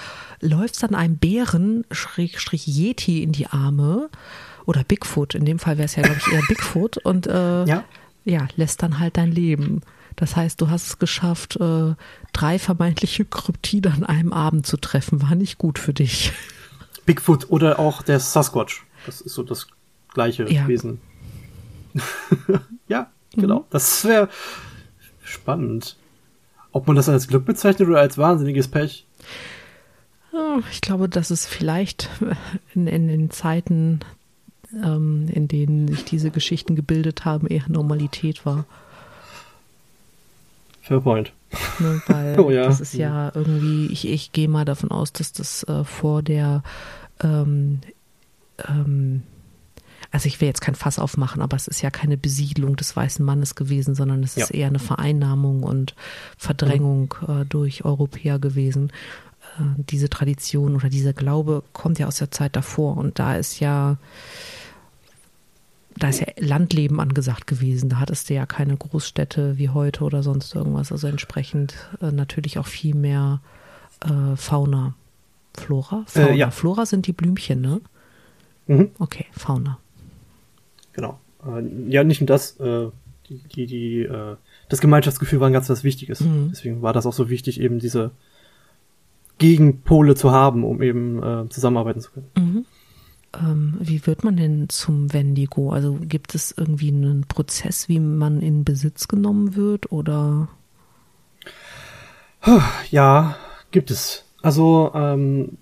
[0.41, 4.09] läufst dann einem Bären, Schrägstrich Yeti, in die Arme.
[4.65, 6.97] Oder Bigfoot, in dem Fall wäre es ja, glaube ich, eher Bigfoot.
[6.99, 7.85] Und äh, Ja.
[8.25, 9.81] ja, lässt dann halt dein Leben.
[10.17, 11.95] Das heißt, du hast es geschafft, äh,
[12.33, 15.21] drei vermeintliche Kryptide an einem Abend zu treffen.
[15.23, 16.33] War nicht gut für dich.
[17.07, 18.85] Bigfoot oder auch der Sasquatch.
[19.07, 19.67] Das ist so das
[20.15, 20.69] gleiche Ja.
[20.69, 21.01] Wesen.
[22.89, 23.65] ja, genau.
[23.71, 24.29] Das wäre
[25.23, 25.97] spannend.
[26.73, 29.07] Ob man das als Glück bezeichnet oder als wahnsinniges Pech.
[30.33, 32.09] Ja, Ich glaube, dass es vielleicht
[32.75, 34.01] in, in den Zeiten,
[34.73, 38.65] ähm, in denen sich diese Geschichten gebildet haben, eher Normalität war.
[40.81, 41.33] Fair point.
[41.79, 42.65] Ne, weil Oh ja.
[42.65, 46.63] das ist ja irgendwie, ich, ich gehe mal davon aus, dass das äh, vor der,
[47.23, 47.81] ähm,
[48.67, 49.23] ähm,
[50.13, 53.25] also ich will jetzt kein Fass aufmachen, aber es ist ja keine Besiedlung des weißen
[53.25, 54.55] Mannes gewesen, sondern es ist Ja.
[54.57, 55.95] eher eine Vereinnahmung und
[56.37, 58.93] Verdrängung äh, durch Europäer gewesen.
[59.59, 63.59] Äh, diese Tradition oder dieser Glaube kommt ja aus der Zeit davor und da ist
[63.61, 63.97] ja
[65.97, 67.91] da ist ja Landleben angesagt gewesen.
[67.91, 70.91] Da hattest du ja keine Großstädte wie heute oder sonst irgendwas.
[70.91, 73.41] Also entsprechend äh, natürlich auch viel mehr
[74.01, 74.95] äh, Fauna.
[75.55, 76.05] Flora?
[76.07, 76.29] Fauna.
[76.29, 76.51] Äh, ja.
[76.51, 77.81] Flora sind die Blümchen, ne?
[78.69, 78.91] Mhm.
[78.99, 79.79] Okay, Fauna.
[80.93, 81.19] Genau.
[81.47, 82.89] Äh, ja, nicht nur das, äh,
[83.29, 84.37] die, die, die, äh,
[84.69, 86.21] das Gemeinschaftsgefühl war ein ganz was Wichtiges.
[86.21, 86.49] Mhm.
[86.51, 88.11] Deswegen war das auch so wichtig, eben diese
[89.39, 92.29] Gegenpole zu haben, um eben äh, zusammenarbeiten zu können.
[92.37, 92.65] Mhm.
[93.35, 95.71] Ähm, wie wird man denn zum Wendigo?
[95.71, 100.49] Also gibt es irgendwie einen Prozess, wie man in Besitz genommen wird oder?
[102.91, 103.37] Ja,
[103.71, 104.25] gibt es.
[104.43, 105.59] Also, ähm,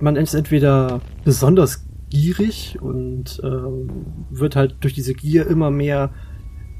[0.00, 3.88] man ist entweder besonders gierig und ähm,
[4.30, 6.10] wird halt durch diese Gier immer mehr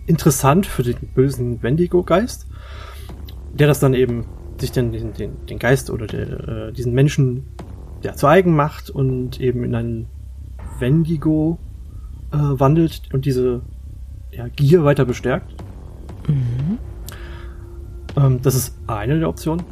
[0.06, 2.46] interessant für den bösen Wendigo-Geist,
[3.54, 4.26] der das dann eben
[4.58, 5.12] sich den, den,
[5.46, 7.44] den Geist oder der, äh, diesen Menschen
[8.02, 10.06] ja, zu eigen macht und eben in einen
[10.78, 11.58] Wendigo
[12.32, 13.62] äh, wandelt und diese
[14.32, 15.54] ja, Gier weiter bestärkt.
[18.16, 19.64] Ähm, das ist eine der Optionen.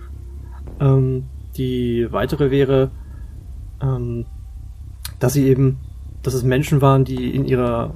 [0.80, 1.24] ähm,
[1.56, 2.90] die weitere wäre,
[3.82, 4.26] ähm,
[5.18, 5.78] dass sie eben,
[6.22, 7.94] dass es Menschen waren, die in ihrer,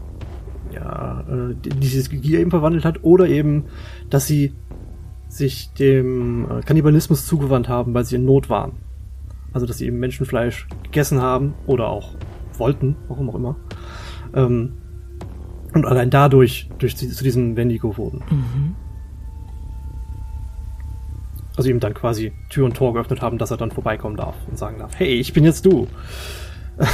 [0.74, 3.64] ja, äh, die, die dieses Gier eben verwandelt hat, oder eben,
[4.10, 4.54] dass sie
[5.28, 8.72] sich dem äh, Kannibalismus zugewandt haben, weil sie in Not waren.
[9.52, 12.14] Also, dass sie eben Menschenfleisch gegessen haben oder auch
[12.58, 13.56] wollten, warum auch immer.
[14.34, 14.72] Ähm,
[15.74, 18.22] und allein dadurch durch, zu diesem Wendigo wurden.
[18.30, 18.76] Mhm.
[21.56, 24.58] Also ihm dann quasi Tür und Tor geöffnet haben, dass er dann vorbeikommen darf und
[24.58, 25.86] sagen darf, hey, ich bin jetzt du.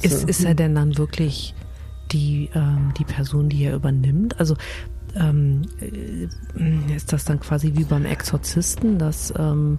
[0.00, 1.56] Ist, ist er denn dann wirklich
[2.12, 4.38] die, ähm, die Person, die er übernimmt?
[4.38, 4.54] Also
[5.16, 9.78] ähm, äh, ist das dann quasi wie beim Exorzisten, dass ähm,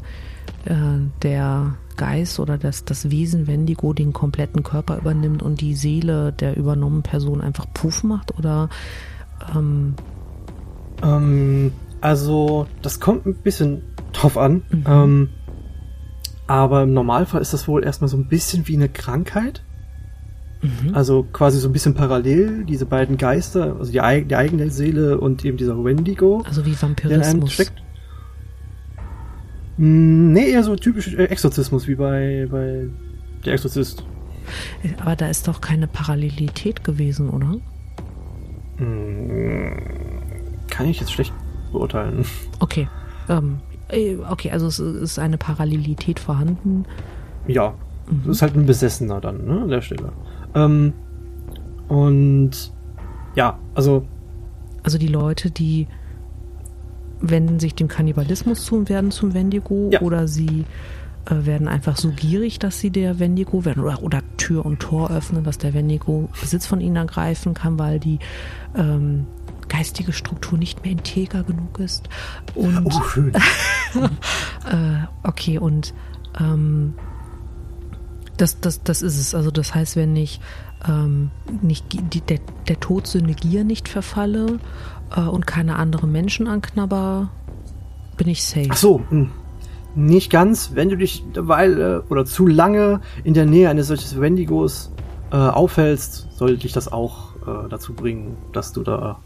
[0.66, 0.74] äh,
[1.22, 6.58] der Geist oder das, das Wesen Wendigo den kompletten Körper übernimmt und die Seele der
[6.58, 8.38] übernommenen Person einfach puff macht?
[8.38, 8.70] Oder
[9.56, 9.96] ähm,
[11.02, 13.82] Ähm, also, das kommt ein bisschen
[14.14, 14.64] drauf an.
[14.70, 15.30] Mhm.
[16.50, 19.62] Aber im Normalfall ist das wohl erstmal so ein bisschen wie eine Krankheit.
[20.64, 20.96] mhm.
[20.96, 25.46] Also quasi so ein bisschen parallel, diese beiden Geister, also die, die eigene Seele und
[25.46, 27.72] eben dieser Wendigo, also wie der in Vampirismus?
[29.78, 32.88] Mm, Nee, eher so typisch äh, Exorzismus, wie bei, bei
[33.46, 34.04] der Exorzist.
[35.00, 37.58] Aber da ist doch keine Parallelität gewesen, oder?
[38.84, 39.78] Mm,
[40.68, 41.32] Kann ich jetzt schlecht
[41.72, 42.26] beurteilen.
[42.60, 42.88] Okay.
[43.30, 43.69] Ähm, äh,
[44.30, 46.86] okay, also es ist eine Parallelität vorhanden.
[47.48, 47.74] Ja,
[48.10, 48.22] Mhm.
[48.26, 50.12] das ist halt ein Besessener dann, ne, an der Stelle.
[50.56, 50.94] Ähm,
[51.88, 52.72] und
[53.36, 54.06] ja, also
[54.84, 55.88] Also die Leute, die
[57.22, 60.02] wenden sich dem Kannibalismus zu und werden zum Wendigo Ja.
[60.02, 60.66] oder sie
[61.26, 65.12] äh, werden einfach so gierig, dass sie der Wendigo werden oder, oder Tür und Tor
[65.12, 68.20] öffnen, dass der Wendigo Besitz von ihnen ergreifen kann, weil die
[68.76, 69.28] ähm,
[69.70, 72.10] geistige Struktur nicht mehr integer genug ist.
[72.56, 73.34] Und, Oh, schön.
[74.66, 75.94] äh, okay, und
[76.40, 76.94] ähm,
[78.38, 79.36] das, das, das ist es.
[79.36, 80.40] Also das heißt, wenn ich
[80.88, 84.60] ähm, nicht die, der, der Todsünde Gier nicht verfalle
[85.16, 87.30] äh, und keine anderen Menschen anknabber,
[88.18, 88.70] bin ich safe.
[88.70, 89.30] Ach so, hm.
[89.96, 90.72] nicht ganz.
[90.74, 94.92] Wenn du dich weil äh, oder zu lange in der Nähe eines solches Wendigos
[95.32, 99.20] äh, aufhältst, sollte dich das auch äh, dazu bringen, dass du da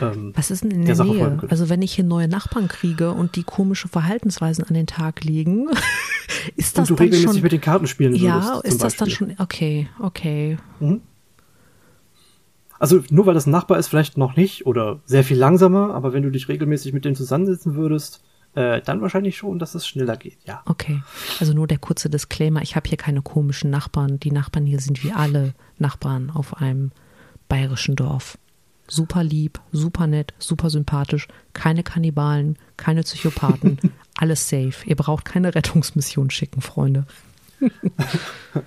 [0.00, 1.38] ähm, Was ist denn in der der Nähe?
[1.48, 5.68] Also wenn ich hier neue Nachbarn kriege und die komische Verhaltensweisen an den Tag legen,
[6.56, 7.42] ist und das du dann regelmäßig schon...
[7.42, 8.24] mit den Karten spielen würdest.
[8.24, 9.28] Ja, zum ist das dann Beispiel.
[9.28, 9.36] schon...
[9.38, 10.56] Okay, okay.
[12.78, 16.12] Also nur weil das ein Nachbar ist, vielleicht noch nicht oder sehr viel langsamer, aber
[16.12, 18.22] wenn du dich regelmäßig mit dem zusammensetzen würdest,
[18.54, 20.62] äh, dann wahrscheinlich schon, dass es schneller geht, ja.
[20.66, 21.02] Okay,
[21.40, 24.20] also nur der kurze Disclaimer, ich habe hier keine komischen Nachbarn.
[24.20, 26.92] Die Nachbarn hier sind wie alle Nachbarn auf einem
[27.48, 28.38] bayerischen Dorf.
[28.86, 33.78] Super lieb, super nett, super sympathisch, keine Kannibalen, keine Psychopathen,
[34.16, 34.74] alles safe.
[34.86, 37.06] Ihr braucht keine Rettungsmission schicken, Freunde.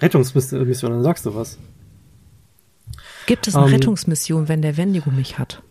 [0.02, 1.58] Rettungsmission, dann sagst du was.
[3.28, 5.62] Gibt es eine Ähm, Rettungsmission, wenn der Wendigo mich hat?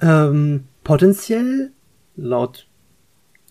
[0.00, 1.72] Ähm, potenziell,
[2.16, 2.66] laut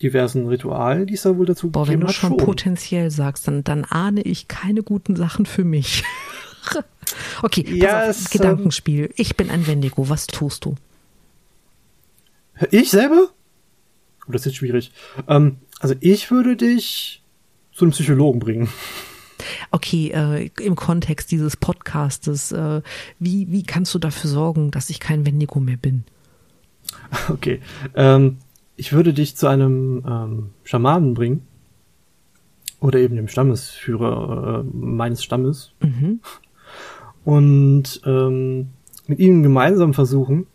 [0.01, 2.37] diversen Ritualen, die es da wohl dazu Boah, wenn du schon schon.
[2.37, 6.03] potenziell sagst, dann, dann ahne ich keine guten Sachen für mich.
[7.43, 9.13] okay, Ja, auf, ähm, Gedankenspiel.
[9.15, 10.75] Ich bin ein Wendigo, was tust du?
[12.71, 13.29] Ich selber?
[14.27, 14.91] Oh, das ist jetzt schwierig.
[15.27, 17.21] Ähm, also ich würde dich
[17.73, 18.69] zu einem Psychologen bringen.
[19.71, 22.81] Okay, äh, im Kontext dieses Podcastes, äh,
[23.19, 26.03] wie, wie kannst du dafür sorgen, dass ich kein Wendigo mehr bin?
[27.29, 27.61] Okay.
[27.95, 28.37] Ähm,
[28.77, 31.47] ich würde dich zu einem ähm, Schamanen bringen.
[32.79, 35.71] Oder eben dem Stammesführer äh, meines Stammes.
[35.81, 36.19] Mhm.
[37.25, 38.69] Und ähm,
[39.07, 40.47] mit ihnen gemeinsam versuchen,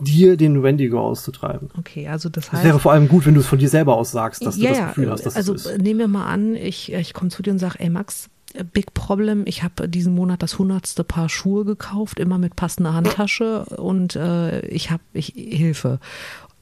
[0.00, 1.70] dir den Wendigo auszutreiben.
[1.78, 2.64] Okay, also das Es heißt.
[2.64, 4.76] wäre vor allem gut, wenn du es von dir selber aus sagst, dass ja, du
[4.76, 5.82] das Gefühl hast, dass also es ist.
[5.82, 8.28] nehmen wir mal an, ich, ich komme zu dir und sage, ey Max,
[8.72, 13.64] Big Problem, ich habe diesen Monat das hundertste Paar Schuhe gekauft, immer mit passender Handtasche
[13.76, 16.00] und äh, ich habe ich, Hilfe.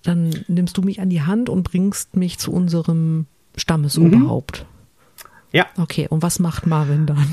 [0.02, 4.66] Dann nimmst du mich an die Hand und bringst mich zu unserem Stammesoberhaupt.
[5.52, 5.66] Ja.
[5.78, 7.26] Okay, und was macht Marvin dann?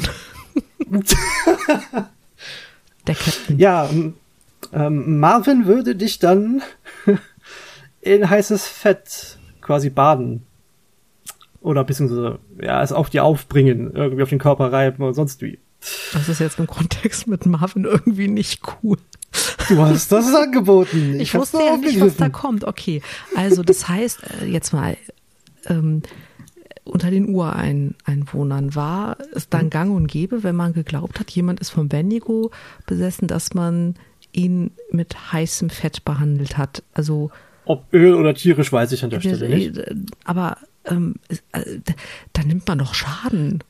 [3.08, 3.58] Der Captain.
[3.58, 3.90] Ja,
[4.74, 6.62] ähm, Marvin würde dich dann
[8.02, 10.44] in heißes Fett quasi baden.
[11.62, 15.60] Oder beziehungsweise, ja, es auf dir aufbringen, irgendwie auf den Körper reiben oder sonst wie.
[16.14, 18.98] Das ist jetzt im Kontext mit Marvin irgendwie nicht cool.
[19.68, 21.20] Du hast das angeboten.
[21.20, 22.64] Ich, hab's wusste ja nicht, was da kommt.
[22.64, 23.02] Okay,
[23.36, 24.98] also das heißt, äh, jetzt mal,
[25.66, 26.04] ähm,
[26.88, 29.50] unter den Ureinwohnern war es Mhm.
[29.52, 32.52] dann gang und gäbe, wenn man geglaubt hat, jemand ist vom Wendigo
[32.86, 33.96] besessen, dass man
[34.32, 36.84] ihn mit heißem Fett behandelt hat.
[36.94, 37.32] Also,
[37.66, 39.78] Ob Öl oder tierisch, weiß ich an der Stelle nicht.
[39.78, 39.96] äh,
[40.26, 41.16] aber ähm,
[41.54, 41.80] äh,
[42.34, 43.64] da nimmt man doch Schaden.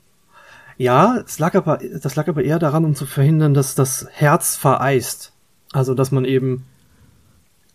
[0.78, 4.56] Ja, es lag aber, das lag aber eher daran, um zu verhindern, dass das Herz
[4.56, 5.34] vereist.
[5.74, 6.66] Also, dass man eben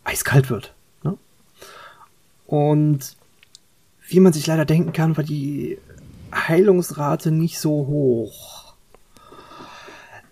[0.05, 0.75] eiskalt wird.
[1.03, 1.17] Ne?
[2.47, 3.17] Und
[4.13, 5.79] wie man sich leider denken kann, war die
[6.35, 8.75] Heilungsrate nicht so hoch.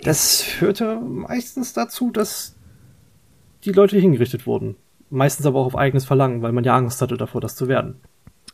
[0.02, 2.54] Das führte meistens dazu, dass
[3.64, 4.76] die Leute hingerichtet wurden.
[5.10, 7.96] Meistens aber auch auf eigenes Verlangen, weil man ja Angst hatte davor, das zu werden.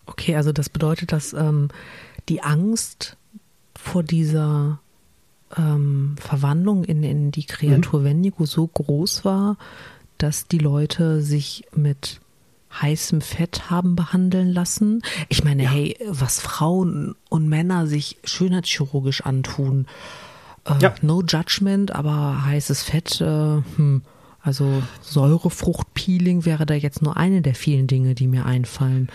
[0.07, 1.69] Okay, also das bedeutet, dass ähm,
[2.29, 3.17] die Angst
[3.75, 4.81] vor dieser
[5.57, 9.57] ähm, Verwandlung in, in die Kreatur Wendigo so groß war,
[10.19, 12.21] dass die Leute sich mit
[12.73, 15.03] heißem Fett haben behandeln lassen.
[15.29, 19.87] Ich meine, hey, was Frauen und Männer sich schönheitschirurgisch antun,
[20.67, 20.95] äh, Ja.
[21.03, 23.25] no judgment, aber heißes Fett, äh,
[23.77, 24.03] hm,
[24.43, 29.09] also Säurefruchtpeeling wäre da jetzt nur eine der vielen Dinge, die mir einfallen.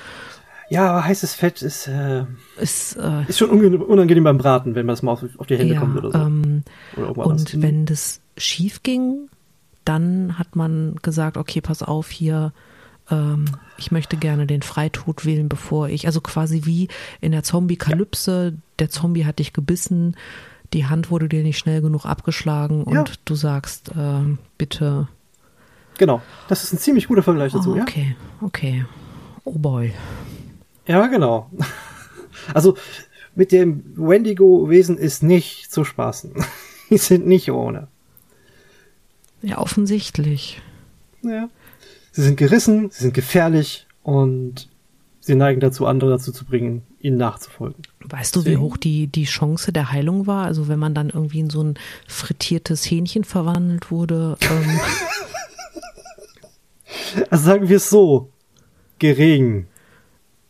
[0.69, 2.23] Ja, aber heißes Fett ist, äh,
[2.57, 5.79] Ist, äh, ist schon unangenehm beim Braten, wenn das mal auf, auf die Hände ja,
[5.81, 6.17] kommt oder so.
[6.17, 6.63] ähm,
[6.95, 9.29] oder und wenn das schief ging,
[9.83, 12.53] dann hat man gesagt, okay, pass auf hier,
[13.09, 13.45] ähm,
[13.77, 16.87] ich möchte gerne den Freitod wählen, bevor ich, also quasi wie
[17.19, 20.15] in der Zombie-Kalypse, der Zombie hat dich gebissen,
[20.73, 23.03] die Hand wurde dir nicht schnell genug abgeschlagen und Ja.
[23.25, 25.07] du sagst, ähm, bitte,
[25.97, 27.81] Genau, das ist ein ziemlich guter Vergleich dazu, oh, ja?
[27.83, 28.85] okay, okay,
[29.43, 29.93] oh boy.
[30.87, 31.49] Ja, genau.
[32.53, 32.75] Also
[33.35, 36.33] mit dem Wendigo-Wesen ist nicht zu spaßen.
[36.89, 37.87] Die sind nicht ohne.
[39.43, 40.61] Ja, offensichtlich.
[41.21, 41.49] Ja.
[42.11, 44.69] Sie sind gerissen, sie sind gefährlich und
[45.21, 47.83] sie neigen dazu, andere dazu zu bringen, ihnen nachzufolgen.
[48.03, 50.45] Weißt du, wie hoch die, die Chance der Heilung war?
[50.45, 51.75] Also wenn man dann irgendwie in so ein
[52.07, 54.37] frittiertes Hähnchen verwandelt wurde.
[54.41, 54.79] Ähm.
[57.29, 58.29] also sagen wir es so,
[58.99, 59.67] gering.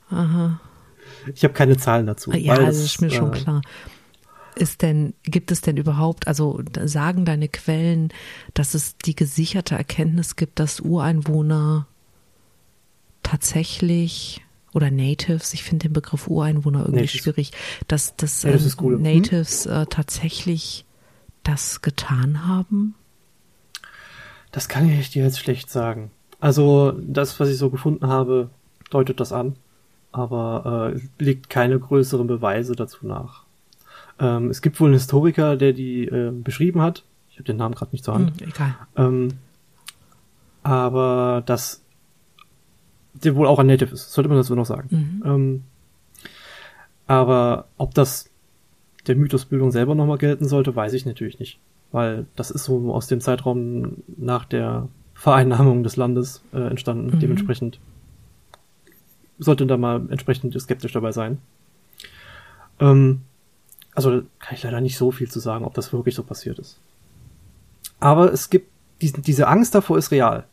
[0.10, 0.60] Aha.
[1.36, 2.32] Ich habe keine Zahlen dazu.
[2.32, 3.62] Ja, das ist mir äh, schon klar.
[4.56, 8.10] Ist denn, gibt es denn überhaupt, also sagen deine Quellen,
[8.54, 11.88] dass es die gesicherte Erkenntnis gibt, dass Ureinwohner
[13.24, 14.42] tatsächlich
[14.74, 17.24] oder Natives, ich finde den Begriff Ureinwohner irgendwie Natives.
[17.24, 17.52] schwierig,
[17.88, 18.96] dass, dass ja, das cool.
[18.96, 19.72] Ähm, Natives hm?
[19.72, 20.86] äh, tatsächlich
[21.44, 22.96] das getan haben?
[24.52, 26.12] Das kann ich dir jetzt schlecht sagen.
[26.40, 28.50] Also das, was ich so gefunden habe,
[28.90, 29.56] deutet das an,
[30.12, 33.41] aber äh, legt keine größeren Beweise dazu nach.
[34.22, 37.04] Ähm, es gibt wohl einen Historiker, der die äh, beschrieben hat.
[37.30, 38.40] Ich habe den Namen gerade nicht zur Hand.
[38.40, 38.76] Hm, egal.
[38.96, 39.30] Ähm,
[40.64, 41.82] aber das
[43.14, 44.88] der wohl auch ein Native ist, sollte man das so noch sagen.
[44.90, 45.24] Mhm.
[45.26, 45.64] Ähm,
[47.08, 48.30] aber ob das
[49.08, 51.60] der Mythosbildung selber nochmal gelten sollte, weiß ich natürlich nicht.
[51.92, 57.16] Weil das ist so aus dem Zeitraum nach der Vereinnahmung des Landes äh, entstanden.
[57.16, 57.20] Mhm.
[57.20, 57.80] Dementsprechend
[59.40, 61.40] sollte da mal entsprechend skeptisch dabei sein.
[62.80, 63.22] Ähm,
[63.94, 66.80] also kann ich leider nicht so viel zu sagen, ob das wirklich so passiert ist.
[68.00, 70.46] Aber es gibt diesen, diese Angst davor ist real.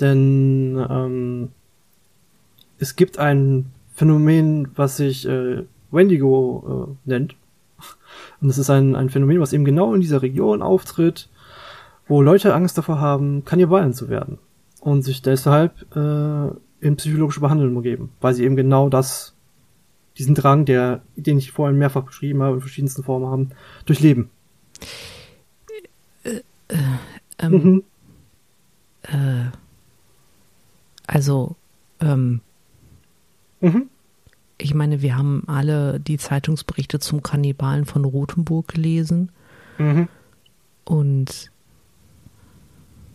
[0.00, 1.48] Denn ähm,
[2.78, 7.36] es gibt ein Phänomen, was sich äh, Wendigo äh, nennt.
[8.40, 11.28] Und es ist ein, ein Phänomen, was eben genau in dieser Region auftritt,
[12.08, 14.38] wo Leute Angst davor haben, Kannibalen zu werden.
[14.80, 16.48] Und sich deshalb äh,
[16.80, 19.34] in psychologische Behandlung geben, weil sie eben genau das,
[20.18, 23.50] diesen Drang, der, den ich vorhin mehrfach beschrieben habe, in verschiedensten Formen haben,
[23.86, 24.30] durchleben.
[26.24, 26.76] Äh, äh,
[27.38, 27.84] ähm, mhm.
[29.02, 29.50] äh,
[31.06, 31.56] also,
[32.00, 32.40] ähm,
[33.62, 33.88] Mhm.
[34.58, 39.32] Ich meine, wir haben alle die Zeitungsberichte zum Kannibalen von Rothenburg gelesen.
[39.78, 40.08] Mhm.
[40.84, 41.50] Und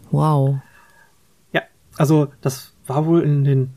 [0.09, 0.59] wow.
[1.51, 1.61] Ja,
[1.97, 3.73] also das war wohl in den,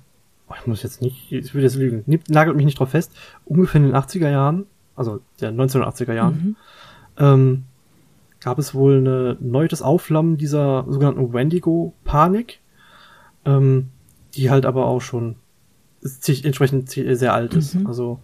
[0.59, 3.13] ich muss jetzt nicht, ich will jetzt lügen, nagelt mich nicht drauf fest,
[3.45, 6.57] ungefähr in den 80er Jahren, also der 1980er Jahren, mhm.
[7.19, 7.65] ähm,
[8.41, 12.61] gab es wohl eine neues Aufflammen dieser sogenannten Wendigo-Panik,
[13.45, 13.89] ähm,
[14.35, 15.37] die halt aber auch schon
[16.03, 17.75] entsprechend sehr alt ist.
[17.75, 17.87] Mhm.
[17.87, 18.21] Also,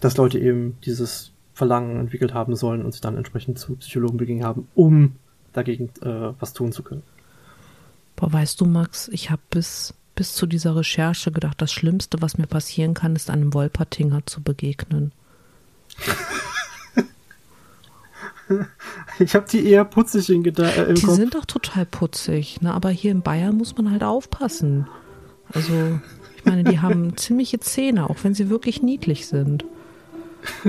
[0.00, 4.44] dass Leute eben dieses Verlangen entwickelt haben sollen und sich dann entsprechend zu Psychologen begingen
[4.44, 5.16] haben, um
[5.52, 7.02] dagegen äh, was tun zu können.
[8.16, 12.38] Boah, weißt du, Max, ich habe bis, bis zu dieser Recherche gedacht, das Schlimmste, was
[12.38, 15.12] mir passieren kann, ist einem Wolpertinger zu begegnen.
[19.18, 20.90] ich habe die eher putzig in Gedanken.
[20.90, 21.14] Äh, die Kopf.
[21.14, 22.72] sind doch total putzig, ne?
[22.72, 24.86] aber hier in Bayern muss man halt aufpassen.
[25.52, 26.00] Also
[26.36, 29.64] ich meine, die haben ziemliche Zähne, auch wenn sie wirklich niedlich sind.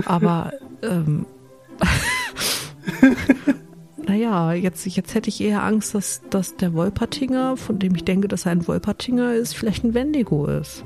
[0.06, 1.26] Aber ähm,
[4.08, 8.28] naja, jetzt, jetzt hätte ich eher Angst, dass, dass der Wolpertinger, von dem ich denke,
[8.28, 10.84] dass er ein Wolpertinger ist, vielleicht ein Wendigo ist.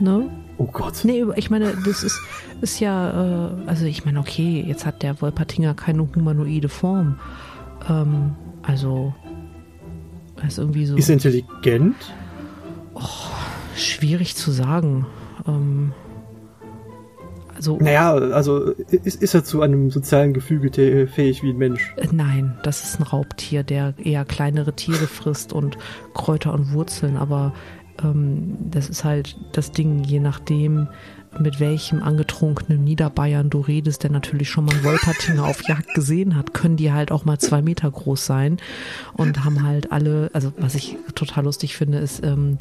[0.00, 0.30] Ne?
[0.56, 1.04] Oh Gott.
[1.04, 2.20] Nee, ich meine, das ist,
[2.60, 7.18] ist ja, äh, also ich meine, okay, jetzt hat der Wolpertinger keine humanoide Form.
[7.88, 9.14] Ähm, also,
[10.36, 10.96] er ist irgendwie so.
[10.96, 11.96] Ist intelligent?
[12.94, 13.00] Oh,
[13.74, 15.06] schwierig zu sagen.
[15.46, 15.92] Ähm,
[17.60, 21.92] also, naja, also ist, ist er zu einem sozialen Gefüge fähig wie ein Mensch?
[21.98, 25.76] Äh, nein, das ist ein Raubtier, der eher kleinere Tiere frisst und
[26.14, 27.52] Kräuter und Wurzeln, aber
[28.02, 30.88] ähm, das ist halt das Ding, je nachdem,
[31.38, 36.36] mit welchem angetrunkenen Niederbayern du redest, der natürlich schon mal einen Wolpertinger auf Jagd gesehen
[36.36, 38.56] hat, können die halt auch mal zwei Meter groß sein
[39.12, 42.56] und haben halt alle, also was ich total lustig finde, ist ähm,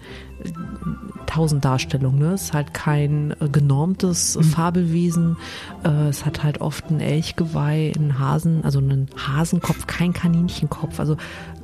[1.25, 2.19] tausend Darstellungen.
[2.19, 2.33] Ne?
[2.33, 4.43] Es ist halt kein äh, genormtes mhm.
[4.43, 5.37] Fabelwesen.
[5.83, 10.99] Äh, es hat halt oft ein Elchgeweih, einen Hasen, also einen Hasenkopf, kein Kaninchenkopf.
[10.99, 11.17] Also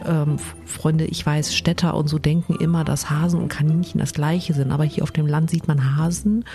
[0.06, 4.54] ähm, Freunde, ich weiß, Städter und so denken immer, dass Hasen und Kaninchen das gleiche
[4.54, 4.72] sind.
[4.72, 6.46] Aber hier auf dem Land sieht man Hasen.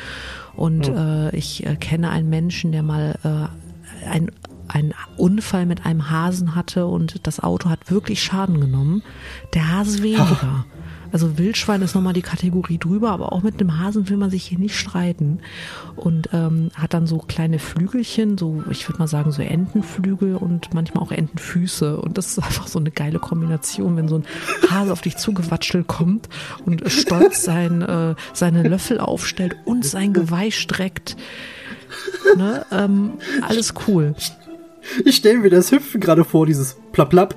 [0.54, 0.96] Und mhm.
[0.96, 4.30] äh, ich äh, kenne einen Menschen, der mal äh, ein
[4.70, 9.02] einen Unfall mit einem Hasen hatte und das Auto hat wirklich Schaden genommen.
[9.54, 10.64] Der Hase weniger.
[11.12, 14.44] Also Wildschwein ist nochmal die Kategorie drüber, aber auch mit einem Hasen will man sich
[14.44, 15.40] hier nicht streiten.
[15.96, 20.72] Und ähm, hat dann so kleine Flügelchen, so ich würde mal sagen so Entenflügel und
[20.72, 22.00] manchmal auch Entenfüße.
[22.00, 24.24] Und das ist einfach so eine geile Kombination, wenn so ein
[24.70, 26.28] Hase auf dich zugewatschelt kommt
[26.64, 31.16] und stolz sein, äh, seine Löffel aufstellt und sein Geweih streckt.
[32.36, 32.64] Ne?
[32.70, 34.14] Ähm, alles cool.
[35.04, 37.34] Ich stelle mir das Hüpfen gerade vor, dieses Plapp, Plapp.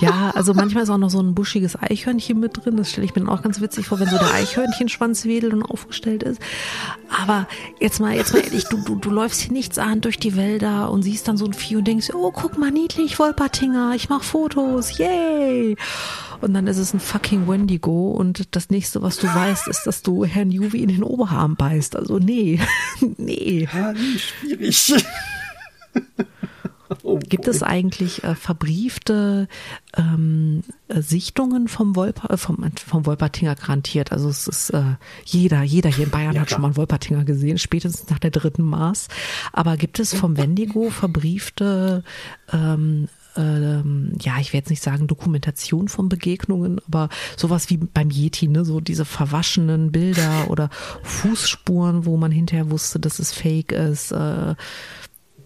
[0.00, 2.76] Ja, also manchmal ist auch noch so ein buschiges Eichhörnchen mit drin.
[2.76, 5.62] Das stelle ich mir dann auch ganz witzig vor, wenn so der Eichhörnchenschwanz wedelt und
[5.62, 6.40] aufgestellt ist.
[7.08, 7.46] Aber
[7.78, 10.90] jetzt mal, jetzt mal ehrlich, du, du, du läufst hier nichts an durch die Wälder
[10.90, 14.24] und siehst dann so ein Vieh und denkst, oh, guck mal, niedlich, Wolpertinger, ich mach
[14.24, 15.76] Fotos, yay!
[16.40, 20.02] Und dann ist es ein fucking Wendigo und das nächste, was du weißt, ist, dass
[20.02, 21.94] du Herrn Juvi in den Oberarm beißt.
[21.94, 22.58] Also nee,
[23.16, 23.68] nee.
[23.72, 24.94] Ja, nee, schwierig.
[27.04, 29.48] Oh Gibt es eigentlich äh, verbriefte
[29.96, 34.12] ähm, äh, Sichtungen vom, Wolper, äh, vom, vom Wolpertinger garantiert?
[34.12, 34.82] Also es ist äh,
[35.24, 36.56] jeder, jeder hier in Bayern ja, hat klar.
[36.56, 39.08] schon mal einen Wolpertinger gesehen, spätestens nach der dritten Maß.
[39.52, 42.04] Aber gibt es vom Wendigo verbriefte
[42.52, 48.10] ähm, ähm, ja, ich werde jetzt nicht sagen Dokumentation von Begegnungen, aber sowas wie beim
[48.10, 50.68] Yeti, ne, so diese verwaschenen Bilder oder
[51.02, 54.12] Fußspuren, wo man hinterher wusste, dass es fake ist.
[54.12, 54.54] Äh,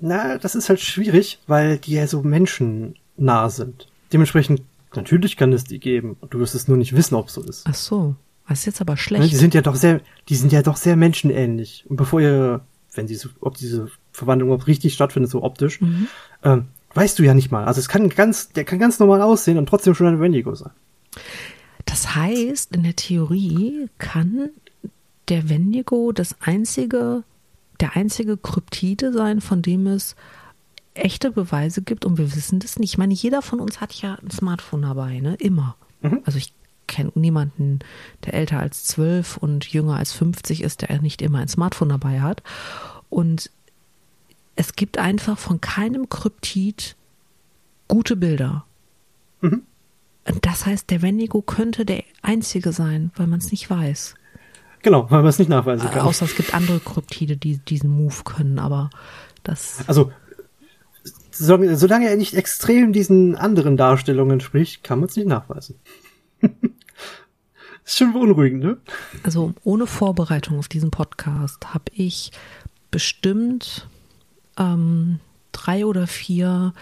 [0.01, 3.89] na, das ist halt schwierig, weil die ja so menschennah sind.
[4.13, 4.63] Dementsprechend,
[4.95, 6.17] natürlich kann es die geben.
[6.31, 7.65] Du wirst es nur nicht wissen, ob es so ist.
[7.67, 8.15] Ach so.
[8.49, 9.31] Das ist jetzt aber schlecht.
[9.31, 11.85] Die sind ja doch sehr, die sind ja doch sehr menschenähnlich.
[11.89, 12.61] Und bevor ihr,
[12.95, 16.07] wenn diese, ob diese Verwandlung überhaupt richtig stattfindet, so optisch, mhm.
[16.45, 17.65] ähm, weißt du ja nicht mal.
[17.65, 20.71] Also es kann ganz, der kann ganz normal aussehen und trotzdem schon ein Wendigo sein.
[21.85, 24.51] Das heißt, in der Theorie kann
[25.29, 27.25] der Wendigo das einzige
[27.81, 30.17] der einzige Kryptide sein, von dem es
[30.95, 32.93] echte Beweise gibt und wir wissen das nicht.
[32.95, 35.35] Ich meine, jeder von uns hat ja ein Smartphone dabei, ne?
[35.35, 35.77] Immer.
[36.01, 36.23] Mhm.
[36.25, 36.53] Also ich
[36.87, 37.81] kenne niemanden,
[38.25, 42.21] der älter als zwölf und jünger als 50 ist, der nicht immer ein Smartphone dabei
[42.21, 42.43] hat.
[43.11, 43.51] Und
[44.55, 46.97] es gibt einfach von keinem Kryptid
[47.89, 48.65] gute Bilder.
[49.41, 49.63] Mhm.
[50.29, 54.15] Und das heißt, der Wendigo könnte der einzige sein, weil man es nicht weiß.
[54.83, 56.07] Genau, weil man es nicht nachweisen kann.
[56.07, 58.91] Außer es gibt andere Kryptide, die diesen Move können, aber
[59.43, 59.85] das.
[59.87, 60.13] Also,
[61.31, 65.77] solange er nicht extrem diesen anderen Darstellungen spricht, kann man es nicht nachweisen.
[67.85, 68.77] ist schon beunruhigend, ne?
[69.23, 72.33] Also, ohne Vorbereitung auf diesen Podcast habe ich
[72.91, 73.89] bestimmt
[74.59, 75.21] ähm,
[75.53, 76.73] drei oder vier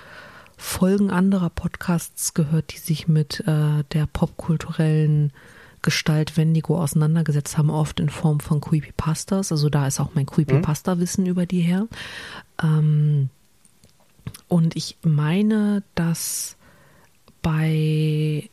[0.57, 5.33] Folgen anderer Podcasts gehört, die sich mit äh, der popkulturellen
[5.85, 9.53] Gestalt Wendigo auseinandergesetzt haben, oft in Form von Creepypastas.
[9.53, 11.87] Also da ist auch mein Creepypasta-Wissen über die her.
[12.61, 13.29] Ähm,
[14.49, 16.57] und ich meine, dass
[17.43, 18.49] bei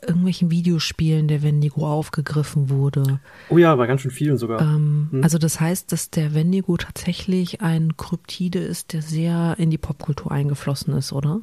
[0.00, 3.20] irgendwelchen Videospielen der Wendigo aufgegriffen wurde.
[3.50, 4.60] Oh ja, bei ganz schön vielen sogar.
[4.60, 5.22] Ähm, hm.
[5.22, 10.32] Also das heißt, dass der Wendigo tatsächlich ein Kryptide ist, der sehr in die Popkultur
[10.32, 11.40] eingeflossen ist, oder?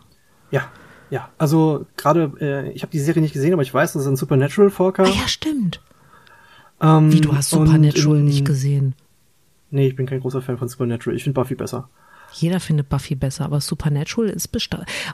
[0.51, 0.71] Ja,
[1.09, 4.07] ja, also gerade, äh, ich habe die Serie nicht gesehen, aber ich weiß, dass es
[4.07, 5.05] in Supernatural vorkam.
[5.05, 5.81] Ah, ja, stimmt.
[6.81, 8.95] Ähm, Wie, du hast Supernatural in, nicht gesehen?
[9.71, 11.15] Nee, ich bin kein großer Fan von Supernatural.
[11.15, 11.89] Ich finde Buffy besser.
[12.33, 14.67] Jeder findet Buffy besser, aber Supernatural ist bis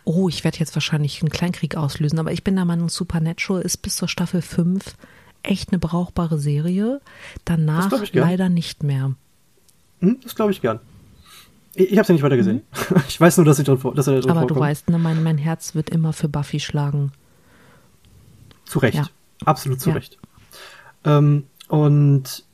[0.05, 3.77] Oh, ich werde jetzt wahrscheinlich einen Kleinkrieg auslösen, aber ich bin der Meinung, Supernatural ist
[3.77, 4.95] bis zur Staffel 5
[5.43, 7.01] echt eine brauchbare Serie.
[7.45, 9.13] Danach leider nicht mehr.
[9.99, 10.79] Hm, das glaube ich gern.
[11.75, 12.61] Ich, ich habe es ja nicht weiter gesehen.
[12.89, 13.01] Mhm.
[13.07, 14.51] Ich weiß nur, dass, ich drin, dass er drin Aber vorkommt.
[14.51, 17.11] du weißt, ne, mein, mein Herz wird immer für Buffy schlagen.
[18.65, 18.95] Zu Recht.
[18.95, 19.05] Ja.
[19.45, 19.95] Absolut zu ja.
[19.95, 20.17] Recht.
[21.03, 22.45] Ähm, und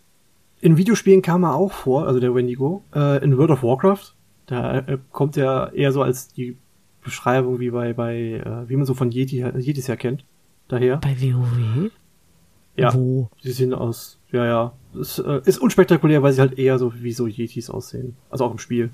[0.60, 4.14] in Videospielen kam er auch vor, also der Wendigo, äh, in World of Warcraft.
[4.48, 6.58] Da äh, kommt er eher so als die
[7.04, 10.26] Beschreibung wie bei, bei äh, wie man so von Yeti, Yetis her kennt.
[10.68, 10.98] Daher.
[10.98, 11.92] Bei WoW?
[12.76, 12.94] Ja.
[12.94, 13.30] Wo?
[13.42, 14.74] Sie sehen aus, ja, ja.
[15.00, 18.16] Es äh, ist unspektakulär, weil sie halt eher so wie so Yetis aussehen.
[18.30, 18.92] Also auch im Spiel.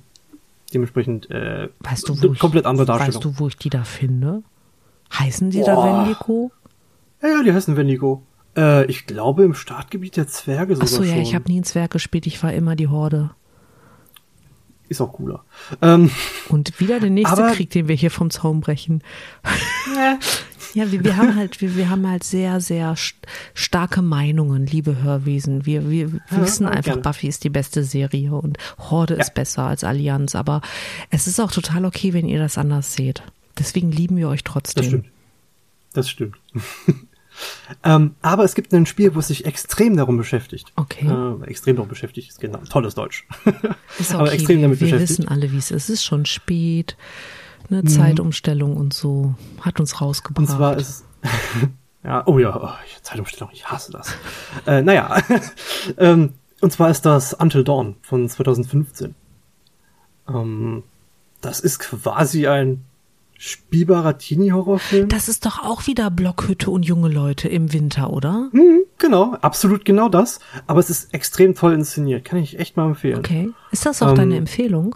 [0.74, 3.16] Dementsprechend äh, weißt du, wo komplett ich, andere Darstellung.
[3.16, 4.44] Weißt du, wo ich die da finde?
[5.14, 5.66] Heißen die Boah.
[5.66, 6.52] da Wendigo?
[7.22, 8.24] Ja, ja, die heißen Wendigo.
[8.58, 11.64] Äh, ich glaube im Startgebiet der Zwerge sogar Ach so, ja, ich habe nie einen
[11.64, 13.32] Zwerg gespielt, ich war immer die Horde.
[14.90, 15.44] Ist auch cooler.
[15.82, 16.12] Ähm,
[16.50, 19.02] Und wieder der nächste aber, Krieg, den wir hier vom Zaun brechen.
[20.74, 22.96] Ja, wir, wir haben halt, wir, wir haben halt sehr, sehr
[23.54, 25.66] starke Meinungen, liebe Hörwesen.
[25.66, 27.02] Wir, wir, ja, wissen einfach, gerne.
[27.02, 29.22] Buffy ist die beste Serie und Horde ja.
[29.22, 30.34] ist besser als Allianz.
[30.36, 30.62] Aber
[31.12, 33.22] es ist auch total okay, wenn ihr das anders seht.
[33.58, 34.82] Deswegen lieben wir euch trotzdem.
[34.82, 35.06] Das stimmt.
[35.94, 36.36] Das stimmt.
[37.84, 40.74] ähm, aber es gibt ein Spiel, wo es sich extrem darum beschäftigt.
[40.76, 41.08] Okay.
[41.08, 42.60] Äh, extrem darum beschäftigt, ist genau.
[42.70, 43.28] Tolles Deutsch.
[44.00, 44.20] Ist okay.
[44.20, 45.20] aber extrem damit wir beschäftigt.
[45.20, 45.84] Wir wissen alle, wie es ist.
[45.84, 46.98] Es ist schon spät
[47.70, 47.88] eine mhm.
[47.88, 50.40] Zeitumstellung und so hat uns rausgebracht.
[50.40, 51.06] Und zwar ist
[52.04, 52.70] ja, oh ja, oh,
[53.02, 54.16] Zeitumstellung, ich hasse das.
[54.66, 55.18] äh, naja,
[55.98, 59.16] ähm, und zwar ist das Until Dawn von 2015.
[60.30, 60.84] Ähm,
[61.42, 62.86] das ist quasi ein
[63.38, 65.10] spielbarer Teenie-Horrorfilm.
[65.10, 68.50] Das ist doch auch wieder Blockhütte und junge Leute im Winter, oder?
[68.54, 70.40] Mhm, genau, absolut genau das.
[70.66, 72.24] Aber es ist extrem toll inszeniert.
[72.24, 73.20] Kann ich echt mal empfehlen.
[73.20, 73.50] Okay.
[73.72, 74.96] Ist das auch ähm, deine Empfehlung?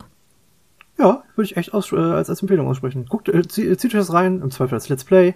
[0.97, 3.05] Ja, würde ich echt aus, äh, als, als Empfehlung aussprechen.
[3.05, 5.35] Guckt, äh, zieht, zieht euch das rein, im Zweifel als Let's Play,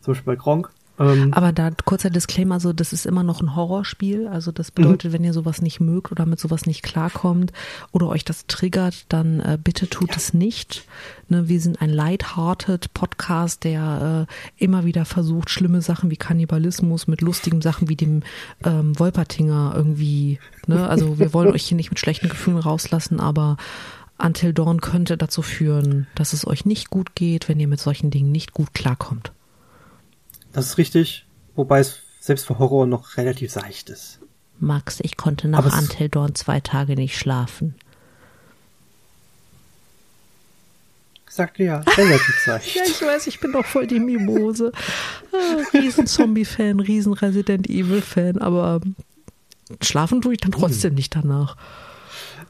[0.00, 0.70] zum Beispiel bei Gronk.
[0.98, 4.28] Ähm, Aber da kurzer Disclaimer, so das ist immer noch ein Horrorspiel.
[4.28, 5.14] Also das bedeutet, mhm.
[5.14, 7.52] wenn ihr sowas nicht mögt oder mit sowas nicht klarkommt
[7.92, 10.16] oder euch das triggert, dann äh, bitte tut ja.
[10.16, 10.84] es nicht.
[11.28, 17.06] Ne, wir sind ein lighthearted Podcast, der äh, immer wieder versucht, schlimme Sachen wie Kannibalismus
[17.06, 18.22] mit lustigen Sachen wie dem
[18.64, 20.38] ähm, Wolpertinger irgendwie.
[20.66, 20.86] Ne?
[20.86, 23.56] Also wir wollen euch hier nicht mit schlechten Gefühlen rauslassen, aber
[24.18, 28.10] Until Dawn könnte dazu führen, dass es euch nicht gut geht, wenn ihr mit solchen
[28.10, 29.32] Dingen nicht gut klarkommt.
[30.52, 34.20] Das ist richtig, wobei es selbst für Horror noch relativ seicht ist.
[34.60, 37.74] Max, ich konnte nach Until Dawn zwei Tage nicht schlafen.
[41.28, 42.74] Sagte ja, relativ seicht.
[42.76, 44.70] ja, ich weiß, ich bin doch voll die Mimose.
[45.32, 48.82] Ah, riesen Zombie-Fan, riesen Resident Evil-Fan, aber
[49.80, 50.96] schlafen tue ich dann trotzdem hm.
[50.96, 51.56] nicht danach.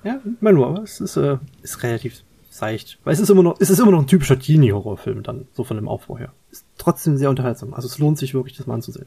[0.05, 2.99] Ja, mal nur, aber es ist, äh, ist relativ seicht.
[3.05, 5.77] Weil es ist immer noch, es ist immer noch ein typischer Teenie-Horrorfilm dann, so von
[5.77, 6.33] dem Aufbau her.
[6.51, 7.73] Ist trotzdem sehr unterhaltsam.
[7.75, 9.07] Also es lohnt sich wirklich, das mal anzusehen.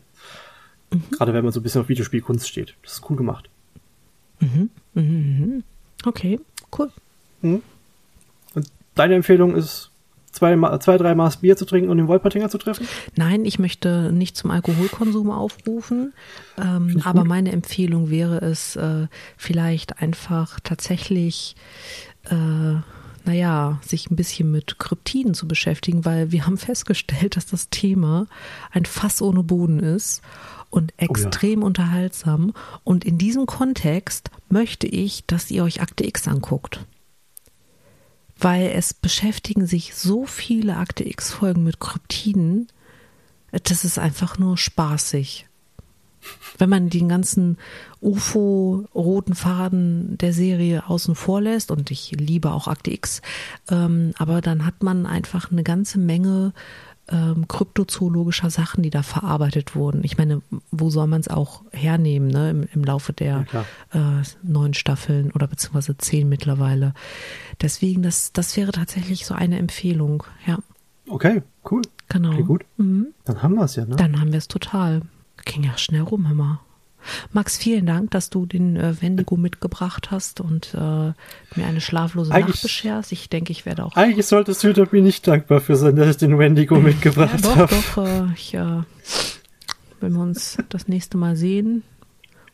[0.91, 1.03] Mhm.
[1.11, 2.75] Gerade wenn man so ein bisschen auf Videospielkunst steht.
[2.83, 3.49] Das ist cool gemacht.
[4.39, 4.69] Mhm.
[4.93, 5.03] Mhm.
[5.03, 5.63] mhm.
[6.05, 6.39] Okay,
[6.77, 6.91] cool.
[7.41, 7.61] Mhm.
[8.53, 9.91] Und deine Empfehlung ist,
[10.36, 12.88] zwei, zwei, drei Maß Bier zu trinken und den Wolpertinger zu treffen?
[13.15, 16.13] Nein, ich möchte nicht zum Alkoholkonsum aufrufen.
[16.57, 17.29] Ähm, aber gut.
[17.29, 19.07] meine Empfehlung wäre es, äh,
[19.38, 21.55] vielleicht einfach tatsächlich
[22.29, 22.79] äh,
[23.25, 28.27] naja, sich ein bisschen mit Kryptiden zu beschäftigen, weil wir haben festgestellt, dass das Thema
[28.71, 30.21] ein Fass ohne Boden ist
[30.69, 31.67] und extrem oh ja.
[31.67, 32.53] unterhaltsam.
[32.83, 36.86] Und in diesem Kontext möchte ich, dass ihr euch Akte X anguckt.
[38.45, 42.67] Weil es beschäftigen sich so viele Akte X-Folgen mit Kryptiden,
[43.51, 45.47] das ist einfach nur spaßig.
[46.59, 47.57] Wenn man den ganzen
[48.01, 53.23] UFO-roten Faden der Serie außen vor lässt, und ich liebe auch Akte X,
[53.71, 56.53] ähm, aber dann hat man einfach eine ganze Menge
[57.10, 60.03] ähm, kryptozoologischer Sachen, die da verarbeitet wurden.
[60.03, 60.41] Ich meine,
[60.72, 65.32] wo soll man es auch hernehmen, ne, im, im Laufe der ja, äh, neun Staffeln
[65.32, 66.93] oder beziehungsweise zehn mittlerweile.
[67.62, 70.58] Deswegen, das, das wäre tatsächlich so eine Empfehlung, ja.
[71.08, 71.84] Okay, cool.
[72.10, 72.34] Genau.
[72.34, 72.66] Okay, gut.
[72.78, 73.08] Mhm.
[73.26, 73.95] Dann haben wir es ja, ne?
[73.95, 75.01] Dann haben wir es total.
[75.45, 76.60] Ging ja schnell rum, mal.
[77.32, 81.16] Max, vielen Dank, dass du den äh, Wendigo mitgebracht hast und äh, mir
[81.66, 83.12] eine schlaflose eigentlich, Nacht bescherst.
[83.12, 83.95] Ich denke, ich werde auch.
[83.95, 87.76] Eigentlich solltest du mir nicht dankbar für sein, dass ich den Wendigo mitgebracht ja, habe.
[87.76, 88.08] Doch, doch.
[88.08, 88.82] Äh, ich, äh,
[89.99, 91.84] wenn wir uns das nächste Mal sehen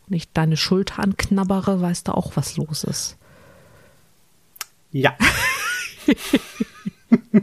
[0.07, 3.17] und ich deine Schulter anknabbere, weißt du auch, was los ist.
[4.91, 5.15] Ja.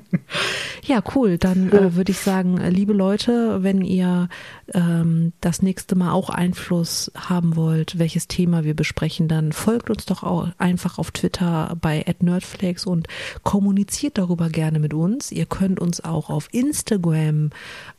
[0.89, 1.37] Ja, cool.
[1.37, 4.31] Dann äh, würde ich sagen, äh, liebe Leute, wenn ihr
[4.73, 10.07] ähm, das nächste Mal auch Einfluss haben wollt, welches Thema wir besprechen, dann folgt uns
[10.07, 13.07] doch auch einfach auf Twitter bei @nerdflakes und
[13.43, 15.31] kommuniziert darüber gerne mit uns.
[15.31, 17.51] Ihr könnt uns auch auf Instagram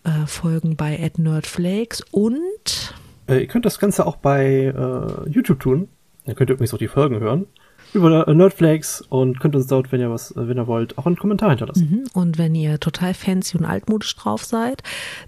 [0.04, 2.96] äh, folgen bei @nerdflakes und
[3.28, 5.90] äh, ihr könnt das Ganze auch bei äh, YouTube tun.
[6.26, 7.46] Dann könnt ihr übrigens auch die Folgen hören
[7.94, 11.50] über Nerdflakes und könnt uns dort, wenn ihr was, wenn ihr wollt, auch einen Kommentar
[11.50, 11.90] hinterlassen.
[11.90, 12.04] Mhm.
[12.14, 14.84] Und wenn ihr total fancy und altmodisch drauf seid,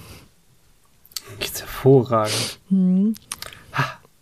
[1.39, 2.59] Geht's hervorragend.
[2.69, 3.15] Hm.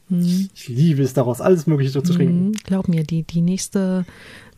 [0.08, 0.50] Mhm.
[0.54, 2.48] Ich liebe es daraus, alles Mögliche zu trinken.
[2.48, 4.04] Mhm, glaub mir, die, die nächste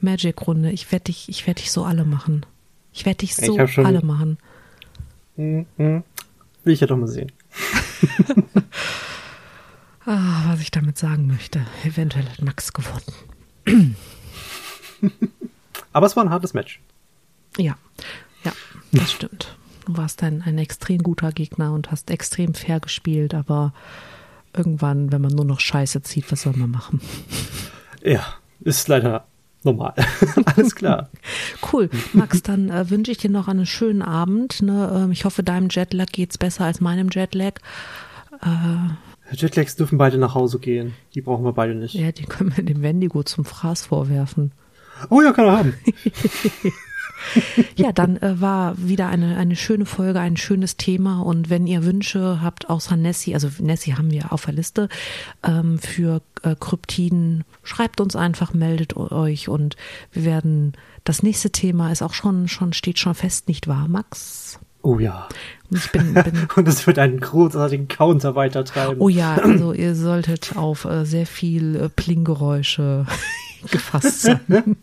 [0.00, 2.44] Magic-Runde, ich werde dich, ich werde dich so alle machen.
[2.92, 4.38] Ich werde dich so schon, alle machen.
[5.36, 6.02] Mhm, mhm.
[6.64, 7.30] Will ich ja doch mal sehen.
[10.04, 11.64] ah, was ich damit sagen möchte.
[11.84, 13.96] Eventuell hat Max gewonnen.
[15.92, 16.80] Aber es war ein hartes Match.
[17.56, 17.76] Ja,
[18.44, 18.52] ja,
[18.92, 19.56] das stimmt.
[19.86, 23.72] Du warst ein, ein extrem guter Gegner und hast extrem fair gespielt, aber
[24.56, 27.00] irgendwann, wenn man nur noch Scheiße zieht, was soll man machen?
[28.02, 28.24] Ja,
[28.60, 29.26] ist leider
[29.62, 29.94] normal.
[30.44, 31.10] Alles klar.
[31.72, 31.90] cool.
[32.12, 34.62] Max, dann äh, wünsche ich dir noch einen schönen Abend.
[34.62, 34.90] Ne?
[34.94, 37.54] Ähm, ich hoffe, deinem Jetlag geht es besser als meinem Jetlag.
[38.42, 40.94] Äh, Jetlags dürfen beide nach Hause gehen.
[41.14, 41.94] Die brauchen wir beide nicht.
[41.94, 44.52] Ja, die können wir dem Wendigo zum Fraß vorwerfen.
[45.10, 45.74] Oh ja, kann er haben.
[47.76, 51.20] ja, dann äh, war wieder eine, eine schöne Folge, ein schönes Thema.
[51.20, 54.88] Und wenn ihr Wünsche habt, außer Nessie, also Nessie haben wir auf der Liste
[55.42, 59.76] ähm, für äh, Kryptiden, schreibt uns einfach, meldet euch und
[60.12, 60.72] wir werden,
[61.04, 64.58] das nächste Thema ist auch schon, schon steht schon fest, nicht wahr, Max?
[64.82, 65.28] Oh ja.
[65.92, 69.00] Bin, bin und es wird einen großartigen Counter weitertreiben.
[69.00, 73.06] Oh ja, also ihr solltet auf äh, sehr viel äh, Plinggeräusche
[73.70, 74.76] gefasst sein.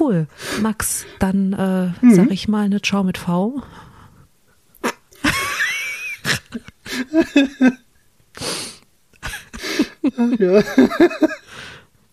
[0.00, 0.26] Cool.
[0.60, 2.14] Max, dann äh, Mhm.
[2.14, 3.62] sag ich mal eine Ciao mit V.
[10.38, 10.62] ja.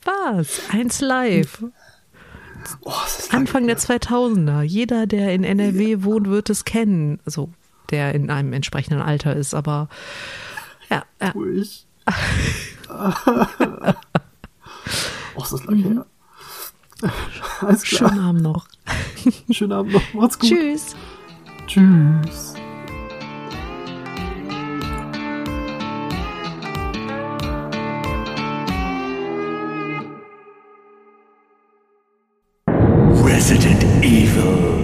[0.04, 0.62] Was?
[0.70, 1.64] Eins live.
[2.82, 2.92] Oh.
[3.32, 4.62] Anfang der 2000er.
[4.62, 7.20] Jeder, der in NRW wohnt, wird es kennen.
[7.26, 7.50] Also,
[7.92, 9.90] der in einem entsprechenden Alter ist, aber
[10.90, 11.30] ja, ja.
[11.32, 11.86] Ruhig.
[15.36, 16.06] oh, ist das lang her.
[17.62, 18.10] Alles klar.
[18.10, 18.68] Schönen Abend noch.
[19.51, 20.14] Schönen Abend noch.
[20.14, 20.49] Macht's gut.
[20.49, 20.95] Tschüss.
[21.68, 22.56] Tschüss.
[33.26, 34.84] Resident Evil